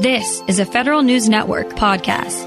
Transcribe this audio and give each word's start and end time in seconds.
This 0.00 0.42
is 0.46 0.58
a 0.58 0.66
Federal 0.66 1.02
News 1.02 1.26
Network 1.26 1.68
podcast. 1.70 2.44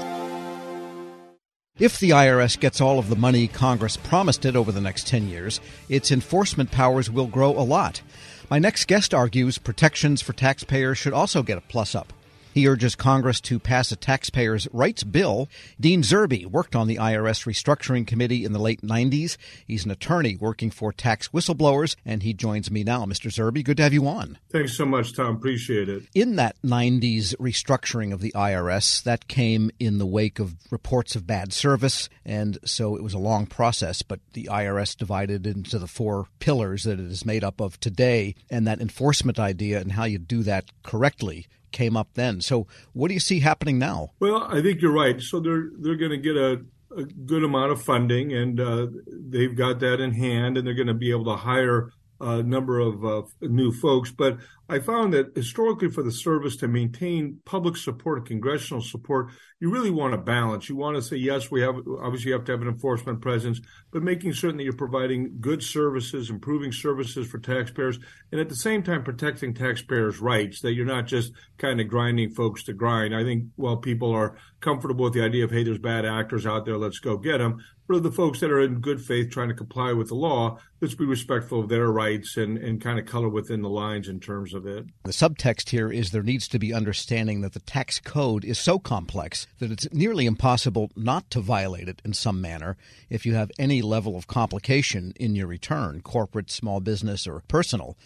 If 1.80 1.98
the 1.98 2.10
IRS 2.10 2.60
gets 2.60 2.80
all 2.80 3.00
of 3.00 3.08
the 3.08 3.16
money 3.16 3.48
Congress 3.48 3.96
promised 3.96 4.44
it 4.44 4.54
over 4.54 4.70
the 4.70 4.80
next 4.80 5.08
10 5.08 5.26
years, 5.26 5.60
its 5.88 6.12
enforcement 6.12 6.70
powers 6.70 7.10
will 7.10 7.26
grow 7.26 7.50
a 7.50 7.66
lot. 7.66 8.02
My 8.50 8.60
next 8.60 8.86
guest 8.86 9.12
argues 9.12 9.58
protections 9.58 10.22
for 10.22 10.32
taxpayers 10.32 10.96
should 10.96 11.12
also 11.12 11.42
get 11.42 11.58
a 11.58 11.62
plus 11.62 11.96
up. 11.96 12.12
He 12.60 12.68
urges 12.68 12.94
Congress 12.94 13.40
to 13.40 13.58
pass 13.58 13.90
a 13.90 13.96
taxpayers' 13.96 14.68
rights 14.70 15.02
bill. 15.02 15.48
Dean 15.80 16.02
Zerbe 16.02 16.44
worked 16.44 16.76
on 16.76 16.88
the 16.88 16.96
IRS 16.96 17.46
restructuring 17.46 18.06
committee 18.06 18.44
in 18.44 18.52
the 18.52 18.58
late 18.58 18.82
90s. 18.82 19.38
He's 19.66 19.86
an 19.86 19.90
attorney 19.90 20.36
working 20.36 20.70
for 20.70 20.92
tax 20.92 21.28
whistleblowers, 21.28 21.96
and 22.04 22.22
he 22.22 22.34
joins 22.34 22.70
me 22.70 22.84
now. 22.84 23.06
Mr. 23.06 23.32
Zerbe, 23.32 23.64
good 23.64 23.78
to 23.78 23.82
have 23.82 23.94
you 23.94 24.06
on. 24.06 24.36
Thanks 24.50 24.76
so 24.76 24.84
much, 24.84 25.14
Tom. 25.14 25.36
Appreciate 25.36 25.88
it. 25.88 26.02
In 26.14 26.36
that 26.36 26.60
90s 26.62 27.34
restructuring 27.36 28.12
of 28.12 28.20
the 28.20 28.32
IRS, 28.32 29.02
that 29.04 29.26
came 29.26 29.70
in 29.80 29.96
the 29.96 30.04
wake 30.04 30.38
of 30.38 30.56
reports 30.70 31.16
of 31.16 31.26
bad 31.26 31.54
service, 31.54 32.10
and 32.26 32.58
so 32.66 32.94
it 32.94 33.02
was 33.02 33.14
a 33.14 33.18
long 33.18 33.46
process, 33.46 34.02
but 34.02 34.20
the 34.34 34.50
IRS 34.52 34.94
divided 34.94 35.46
into 35.46 35.78
the 35.78 35.86
four 35.86 36.26
pillars 36.40 36.82
that 36.82 37.00
it 37.00 37.10
is 37.10 37.24
made 37.24 37.42
up 37.42 37.58
of 37.58 37.80
today, 37.80 38.34
and 38.50 38.66
that 38.66 38.82
enforcement 38.82 39.38
idea 39.38 39.80
and 39.80 39.92
how 39.92 40.04
you 40.04 40.18
do 40.18 40.42
that 40.42 40.66
correctly 40.82 41.46
came 41.72 41.96
up 41.96 42.08
then. 42.14 42.40
So, 42.40 42.66
what 42.92 43.08
do 43.08 43.14
you 43.14 43.20
see 43.20 43.40
happening 43.40 43.78
now? 43.78 44.10
Well, 44.20 44.42
I 44.42 44.62
think 44.62 44.80
you're 44.80 44.92
right. 44.92 45.20
So 45.20 45.40
they're 45.40 45.70
they're 45.78 45.96
going 45.96 46.10
to 46.10 46.18
get 46.18 46.36
a, 46.36 46.62
a, 46.96 47.04
good 47.04 47.44
amount 47.44 47.72
of 47.72 47.82
funding, 47.82 48.32
and 48.32 48.60
uh, 48.60 48.86
they've 49.06 49.54
got 49.54 49.80
that 49.80 50.00
in 50.00 50.12
hand, 50.12 50.56
and 50.56 50.66
they're 50.66 50.74
going 50.74 50.86
to 50.86 50.94
be 50.94 51.10
able 51.10 51.26
to 51.26 51.36
hire 51.36 51.92
a 52.20 52.42
number 52.42 52.78
of 52.78 53.04
uh, 53.04 53.22
new 53.40 53.72
folks. 53.72 54.10
But 54.10 54.38
I 54.68 54.78
found 54.78 55.14
that 55.14 55.34
historically, 55.34 55.88
for 55.88 56.02
the 56.02 56.12
service 56.12 56.56
to 56.56 56.68
maintain 56.68 57.40
public 57.44 57.76
support, 57.76 58.26
congressional 58.26 58.82
support, 58.82 59.30
you 59.58 59.70
really 59.70 59.90
want 59.90 60.14
a 60.14 60.18
balance. 60.18 60.68
You 60.68 60.76
want 60.76 60.96
to 60.96 61.02
say, 61.02 61.16
yes, 61.16 61.50
we 61.50 61.60
have 61.62 61.76
obviously 62.00 62.28
you 62.28 62.34
have 62.34 62.44
to 62.44 62.52
have 62.52 62.62
an 62.62 62.68
enforcement 62.68 63.20
presence, 63.20 63.60
but 63.90 64.02
making 64.02 64.32
certain 64.34 64.58
that 64.58 64.64
you're 64.64 64.72
providing 64.72 65.38
good 65.40 65.62
services, 65.62 66.30
improving 66.30 66.72
services 66.72 67.26
for 67.26 67.38
taxpayers, 67.38 67.98
and 68.30 68.40
at 68.40 68.48
the 68.48 68.56
same 68.56 68.82
time 68.82 69.02
protecting 69.02 69.54
taxpayers' 69.54 70.20
rights. 70.20 70.60
That 70.60 70.74
you're 70.74 70.86
not 70.86 71.06
just 71.06 71.32
kind 71.58 71.80
of 71.80 71.88
grinding 71.88 72.30
folks 72.30 72.62
to 72.64 72.72
grind. 72.72 73.14
I 73.14 73.24
think 73.24 73.46
while 73.56 73.78
people 73.78 74.12
are 74.12 74.36
comfortable 74.60 75.04
with 75.04 75.14
the 75.14 75.24
idea 75.24 75.44
of, 75.44 75.50
hey, 75.50 75.64
there's 75.64 75.78
bad 75.78 76.04
actors 76.04 76.46
out 76.46 76.64
there, 76.64 76.76
let's 76.76 76.98
go 76.98 77.16
get 77.16 77.38
them. 77.38 77.64
For 77.90 77.98
the 77.98 78.12
folks 78.12 78.38
that 78.38 78.52
are 78.52 78.60
in 78.60 78.78
good 78.78 79.02
faith 79.02 79.30
trying 79.30 79.48
to 79.48 79.54
comply 79.54 79.92
with 79.92 80.10
the 80.10 80.14
law, 80.14 80.60
let's 80.80 80.94
be 80.94 81.04
respectful 81.04 81.58
of 81.58 81.68
their 81.68 81.90
rights 81.90 82.36
and, 82.36 82.56
and 82.56 82.80
kind 82.80 83.00
of 83.00 83.04
color 83.04 83.28
within 83.28 83.62
the 83.62 83.68
lines 83.68 84.06
in 84.06 84.20
terms 84.20 84.54
of 84.54 84.60
of 84.60 84.66
it. 84.66 84.86
The 85.04 85.10
subtext 85.10 85.70
here 85.70 85.90
is 85.90 86.10
there 86.10 86.22
needs 86.22 86.46
to 86.48 86.58
be 86.58 86.72
understanding 86.72 87.40
that 87.40 87.52
the 87.52 87.60
tax 87.60 87.98
code 87.98 88.44
is 88.44 88.58
so 88.58 88.78
complex 88.78 89.46
that 89.58 89.70
it's 89.70 89.92
nearly 89.92 90.26
impossible 90.26 90.90
not 90.94 91.30
to 91.30 91.40
violate 91.40 91.88
it 91.88 92.00
in 92.04 92.12
some 92.12 92.40
manner 92.40 92.76
if 93.08 93.26
you 93.26 93.34
have 93.34 93.50
any 93.58 93.82
level 93.82 94.16
of 94.16 94.26
complication 94.26 95.12
in 95.16 95.34
your 95.34 95.46
return, 95.46 96.00
corporate, 96.02 96.50
small 96.50 96.80
business, 96.80 97.26
or 97.26 97.42
personal. 97.48 97.96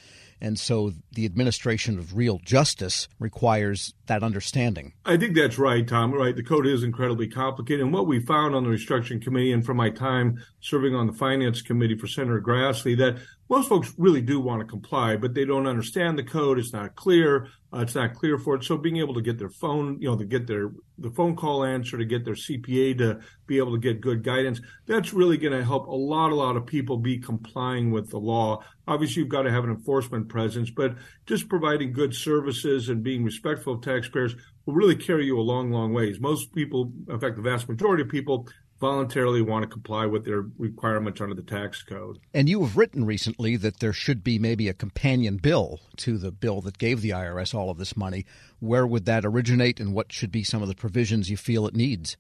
And 0.40 0.58
so 0.58 0.92
the 1.12 1.24
administration 1.24 1.98
of 1.98 2.16
real 2.16 2.38
justice 2.44 3.08
requires 3.18 3.94
that 4.06 4.22
understanding. 4.22 4.92
I 5.04 5.16
think 5.16 5.34
that's 5.34 5.58
right, 5.58 5.86
Tom. 5.86 6.12
Right. 6.12 6.36
The 6.36 6.42
code 6.42 6.66
is 6.66 6.82
incredibly 6.82 7.28
complicated. 7.28 7.80
And 7.82 7.92
what 7.92 8.06
we 8.06 8.20
found 8.20 8.55
on 8.55 8.64
the 8.64 8.70
restructuring 8.70 9.22
committee 9.22 9.52
and 9.52 9.64
from 9.64 9.77
my 9.77 9.90
time 9.90 10.42
serving 10.60 10.94
on 10.94 11.06
the 11.06 11.12
finance 11.12 11.62
committee 11.62 11.96
for 11.96 12.06
Senator 12.06 12.40
Grassley, 12.40 12.96
that 12.98 13.18
most 13.50 13.68
folks 13.68 13.92
really 13.98 14.22
do 14.22 14.40
want 14.40 14.60
to 14.60 14.66
comply, 14.66 15.16
but 15.16 15.34
they 15.34 15.44
don't 15.44 15.66
understand 15.66 16.18
the 16.18 16.22
code. 16.22 16.58
It's 16.58 16.72
not 16.72 16.96
clear. 16.96 17.48
Uh, 17.72 17.80
it's 17.80 17.94
not 17.94 18.14
clear 18.14 18.38
for 18.38 18.54
it. 18.54 18.64
So 18.64 18.78
being 18.78 18.98
able 18.98 19.14
to 19.14 19.20
get 19.20 19.38
their 19.38 19.50
phone, 19.50 20.00
you 20.00 20.08
know, 20.08 20.16
to 20.16 20.24
get 20.24 20.46
their 20.46 20.70
the 20.96 21.10
phone 21.10 21.34
call 21.36 21.64
answer, 21.64 21.98
to 21.98 22.04
get 22.04 22.24
their 22.24 22.34
CPA 22.34 22.96
to 22.98 23.20
be 23.46 23.58
able 23.58 23.72
to 23.72 23.78
get 23.78 24.00
good 24.00 24.22
guidance, 24.22 24.60
that's 24.86 25.12
really 25.12 25.36
going 25.36 25.52
to 25.52 25.64
help 25.64 25.88
a 25.88 25.90
lot, 25.90 26.30
a 26.30 26.34
lot 26.34 26.56
of 26.56 26.66
people 26.66 26.96
be 26.96 27.18
complying 27.18 27.90
with 27.90 28.10
the 28.10 28.18
law. 28.18 28.62
Obviously, 28.86 29.22
you've 29.22 29.28
got 29.28 29.42
to 29.42 29.50
have 29.50 29.64
an 29.64 29.70
enforcement 29.70 30.28
presence, 30.28 30.70
but 30.70 30.94
just 31.27 31.48
providing 31.48 31.92
good 31.92 32.14
services 32.14 32.88
and 32.88 33.02
being 33.02 33.24
respectful 33.24 33.74
of 33.74 33.83
taxpayers 33.83 34.36
will 34.66 34.74
really 34.74 34.96
carry 34.96 35.27
you 35.27 35.38
a 35.38 35.42
long, 35.42 35.70
long 35.70 35.92
ways. 35.92 36.20
Most 36.20 36.54
people, 36.54 36.92
in 37.08 37.18
fact, 37.20 37.36
the 37.36 37.42
vast 37.42 37.68
majority 37.68 38.02
of 38.02 38.08
people 38.08 38.48
voluntarily 38.80 39.42
want 39.42 39.62
to 39.62 39.68
comply 39.68 40.07
with 40.07 40.24
their 40.24 40.46
requirements 40.58 41.20
under 41.20 41.35
the 41.35 41.42
tax 41.42 41.83
code. 41.83 42.18
And 42.33 42.48
you 42.48 42.62
have 42.62 42.77
written 42.77 43.05
recently 43.05 43.57
that 43.57 43.80
there 43.80 43.92
should 43.92 44.23
be 44.24 44.39
maybe 44.39 44.68
a 44.68 44.74
companion 44.74 45.36
bill 45.36 45.80
to 45.98 46.18
the 46.18 46.33
bill 46.33 46.61
that 46.62 46.79
gave 46.79 47.01
the 47.01 47.11
IRS 47.11 47.55
all 47.55 47.70
of 47.70 47.79
this 47.79 47.96
money. 47.96 48.27
Where 48.61 48.86
would 48.86 49.07
that 49.07 49.24
originate, 49.24 49.80
and 49.80 49.95
what 49.95 50.13
should 50.13 50.33
be 50.33 50.45
some 50.45 50.63
of 50.63 50.68
the 50.68 50.74
provisions 50.74 51.30
you 51.30 51.36
feel 51.36 51.67
it 51.67 51.74
needs? 51.74 52.17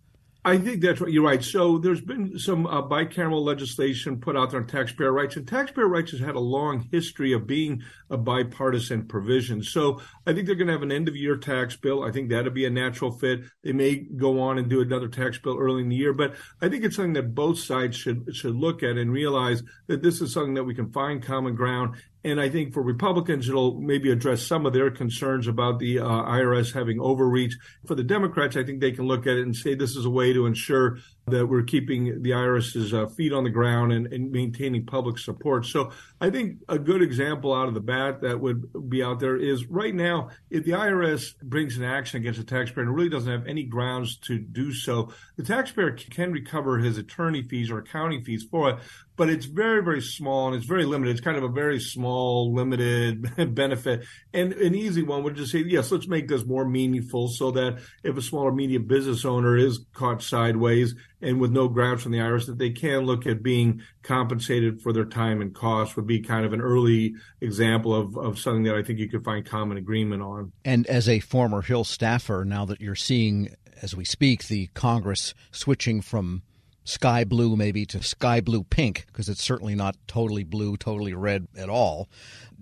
I 0.46 0.58
think 0.58 0.82
that's 0.82 1.00
right. 1.00 1.10
You're 1.10 1.24
right. 1.24 1.42
So 1.42 1.78
there's 1.78 2.02
been 2.02 2.38
some 2.38 2.66
uh, 2.66 2.82
bicameral 2.82 3.42
legislation 3.42 4.20
put 4.20 4.36
out 4.36 4.50
there 4.50 4.60
on 4.60 4.66
taxpayer 4.66 5.10
rights, 5.10 5.36
and 5.36 5.48
taxpayer 5.48 5.88
rights 5.88 6.10
has 6.10 6.20
had 6.20 6.34
a 6.34 6.40
long 6.40 6.86
history 6.92 7.32
of 7.32 7.46
being 7.46 7.82
a 8.10 8.18
bipartisan 8.18 9.06
provision. 9.06 9.62
So 9.62 10.02
I 10.26 10.34
think 10.34 10.46
they're 10.46 10.54
going 10.54 10.66
to 10.66 10.74
have 10.74 10.82
an 10.82 10.92
end 10.92 11.08
of 11.08 11.16
year 11.16 11.38
tax 11.38 11.76
bill. 11.76 12.04
I 12.04 12.12
think 12.12 12.28
that'll 12.28 12.52
be 12.52 12.66
a 12.66 12.70
natural 12.70 13.10
fit. 13.10 13.40
They 13.62 13.72
may 13.72 13.96
go 13.96 14.38
on 14.42 14.58
and 14.58 14.68
do 14.68 14.82
another 14.82 15.08
tax 15.08 15.38
bill 15.38 15.58
early 15.58 15.80
in 15.80 15.88
the 15.88 15.96
year, 15.96 16.12
but 16.12 16.34
I 16.60 16.68
think 16.68 16.84
it's 16.84 16.96
something 16.96 17.14
that 17.14 17.34
both 17.34 17.58
sides 17.58 17.96
should 17.96 18.36
should 18.36 18.54
look 18.54 18.82
at 18.82 18.98
and 18.98 19.10
realize 19.10 19.62
that 19.86 20.02
this 20.02 20.20
is 20.20 20.34
something 20.34 20.54
that 20.54 20.64
we 20.64 20.74
can 20.74 20.92
find 20.92 21.22
common 21.22 21.54
ground 21.54 21.96
and 22.24 22.40
I 22.40 22.48
think 22.48 22.72
for 22.72 22.82
Republicans, 22.82 23.48
it'll 23.48 23.78
maybe 23.78 24.10
address 24.10 24.42
some 24.42 24.64
of 24.64 24.72
their 24.72 24.90
concerns 24.90 25.46
about 25.46 25.78
the 25.78 25.98
uh, 25.98 26.04
IRS 26.06 26.72
having 26.72 26.98
overreach. 26.98 27.54
For 27.86 27.94
the 27.94 28.02
Democrats, 28.02 28.56
I 28.56 28.64
think 28.64 28.80
they 28.80 28.92
can 28.92 29.06
look 29.06 29.26
at 29.26 29.36
it 29.36 29.42
and 29.42 29.54
say 29.54 29.74
this 29.74 29.94
is 29.94 30.06
a 30.06 30.10
way 30.10 30.32
to 30.32 30.46
ensure 30.46 30.98
that 31.26 31.46
we're 31.46 31.62
keeping 31.62 32.22
the 32.22 32.30
IRS's 32.30 32.92
uh, 32.92 33.06
feet 33.06 33.32
on 33.32 33.44
the 33.44 33.50
ground 33.50 33.92
and, 33.92 34.12
and, 34.12 34.30
maintaining 34.30 34.84
public 34.84 35.18
support. 35.18 35.64
So 35.64 35.90
I 36.20 36.28
think 36.28 36.58
a 36.68 36.78
good 36.78 37.00
example 37.00 37.54
out 37.54 37.68
of 37.68 37.74
the 37.74 37.80
bat 37.80 38.20
that 38.22 38.40
would 38.40 38.90
be 38.90 39.02
out 39.02 39.20
there 39.20 39.36
is 39.36 39.66
right 39.66 39.94
now, 39.94 40.30
if 40.50 40.64
the 40.64 40.72
IRS 40.72 41.38
brings 41.42 41.78
an 41.78 41.84
action 41.84 42.20
against 42.20 42.40
a 42.40 42.44
taxpayer 42.44 42.84
and 42.84 42.94
really 42.94 43.08
doesn't 43.08 43.30
have 43.30 43.46
any 43.46 43.64
grounds 43.64 44.16
to 44.18 44.38
do 44.38 44.72
so, 44.74 45.12
the 45.36 45.44
taxpayer 45.44 45.92
can 45.92 46.32
recover 46.32 46.78
his 46.78 46.98
attorney 46.98 47.42
fees 47.42 47.70
or 47.70 47.78
accounting 47.78 48.22
fees 48.22 48.44
for 48.50 48.70
it, 48.70 48.78
but 49.16 49.30
it's 49.30 49.46
very, 49.46 49.82
very 49.82 50.00
small 50.00 50.48
and 50.48 50.56
it's 50.56 50.66
very 50.66 50.84
limited. 50.84 51.12
It's 51.12 51.24
kind 51.24 51.36
of 51.36 51.44
a 51.44 51.48
very 51.48 51.78
small, 51.78 52.52
limited 52.52 53.54
benefit. 53.54 54.04
And 54.32 54.52
an 54.54 54.74
easy 54.74 55.02
one 55.02 55.22
would 55.22 55.36
just 55.36 55.52
say, 55.52 55.64
yes, 55.66 55.92
let's 55.92 56.08
make 56.08 56.28
this 56.28 56.44
more 56.44 56.68
meaningful 56.68 57.28
so 57.28 57.52
that 57.52 57.78
if 58.02 58.16
a 58.16 58.22
smaller 58.22 58.52
medium 58.52 58.86
business 58.86 59.24
owner 59.24 59.56
is 59.56 59.84
caught 59.94 60.22
sideways, 60.22 60.94
and 61.24 61.40
with 61.40 61.50
no 61.50 61.68
grounds 61.68 62.02
from 62.02 62.12
the 62.12 62.18
IRS 62.18 62.46
that 62.46 62.58
they 62.58 62.70
can 62.70 63.00
look 63.00 63.26
at 63.26 63.42
being 63.42 63.82
compensated 64.02 64.80
for 64.82 64.92
their 64.92 65.04
time 65.04 65.40
and 65.40 65.54
cost 65.54 65.96
would 65.96 66.06
be 66.06 66.20
kind 66.20 66.44
of 66.44 66.52
an 66.52 66.60
early 66.60 67.14
example 67.40 67.94
of, 67.94 68.16
of 68.16 68.38
something 68.38 68.64
that 68.64 68.74
I 68.74 68.82
think 68.82 68.98
you 68.98 69.08
could 69.08 69.24
find 69.24 69.44
common 69.44 69.78
agreement 69.78 70.22
on. 70.22 70.52
And 70.64 70.86
as 70.86 71.08
a 71.08 71.20
former 71.20 71.62
Hill 71.62 71.84
staffer, 71.84 72.44
now 72.44 72.64
that 72.66 72.80
you're 72.80 72.94
seeing, 72.94 73.54
as 73.80 73.96
we 73.96 74.04
speak, 74.04 74.46
the 74.48 74.68
Congress 74.74 75.34
switching 75.50 76.02
from 76.02 76.42
sky 76.84 77.24
blue 77.24 77.56
maybe 77.56 77.84
to 77.86 78.02
sky 78.02 78.40
blue 78.40 78.62
pink 78.62 79.06
because 79.06 79.28
it's 79.28 79.42
certainly 79.42 79.74
not 79.74 79.96
totally 80.06 80.44
blue, 80.44 80.76
totally 80.76 81.14
red 81.14 81.48
at 81.56 81.68
all. 81.68 82.08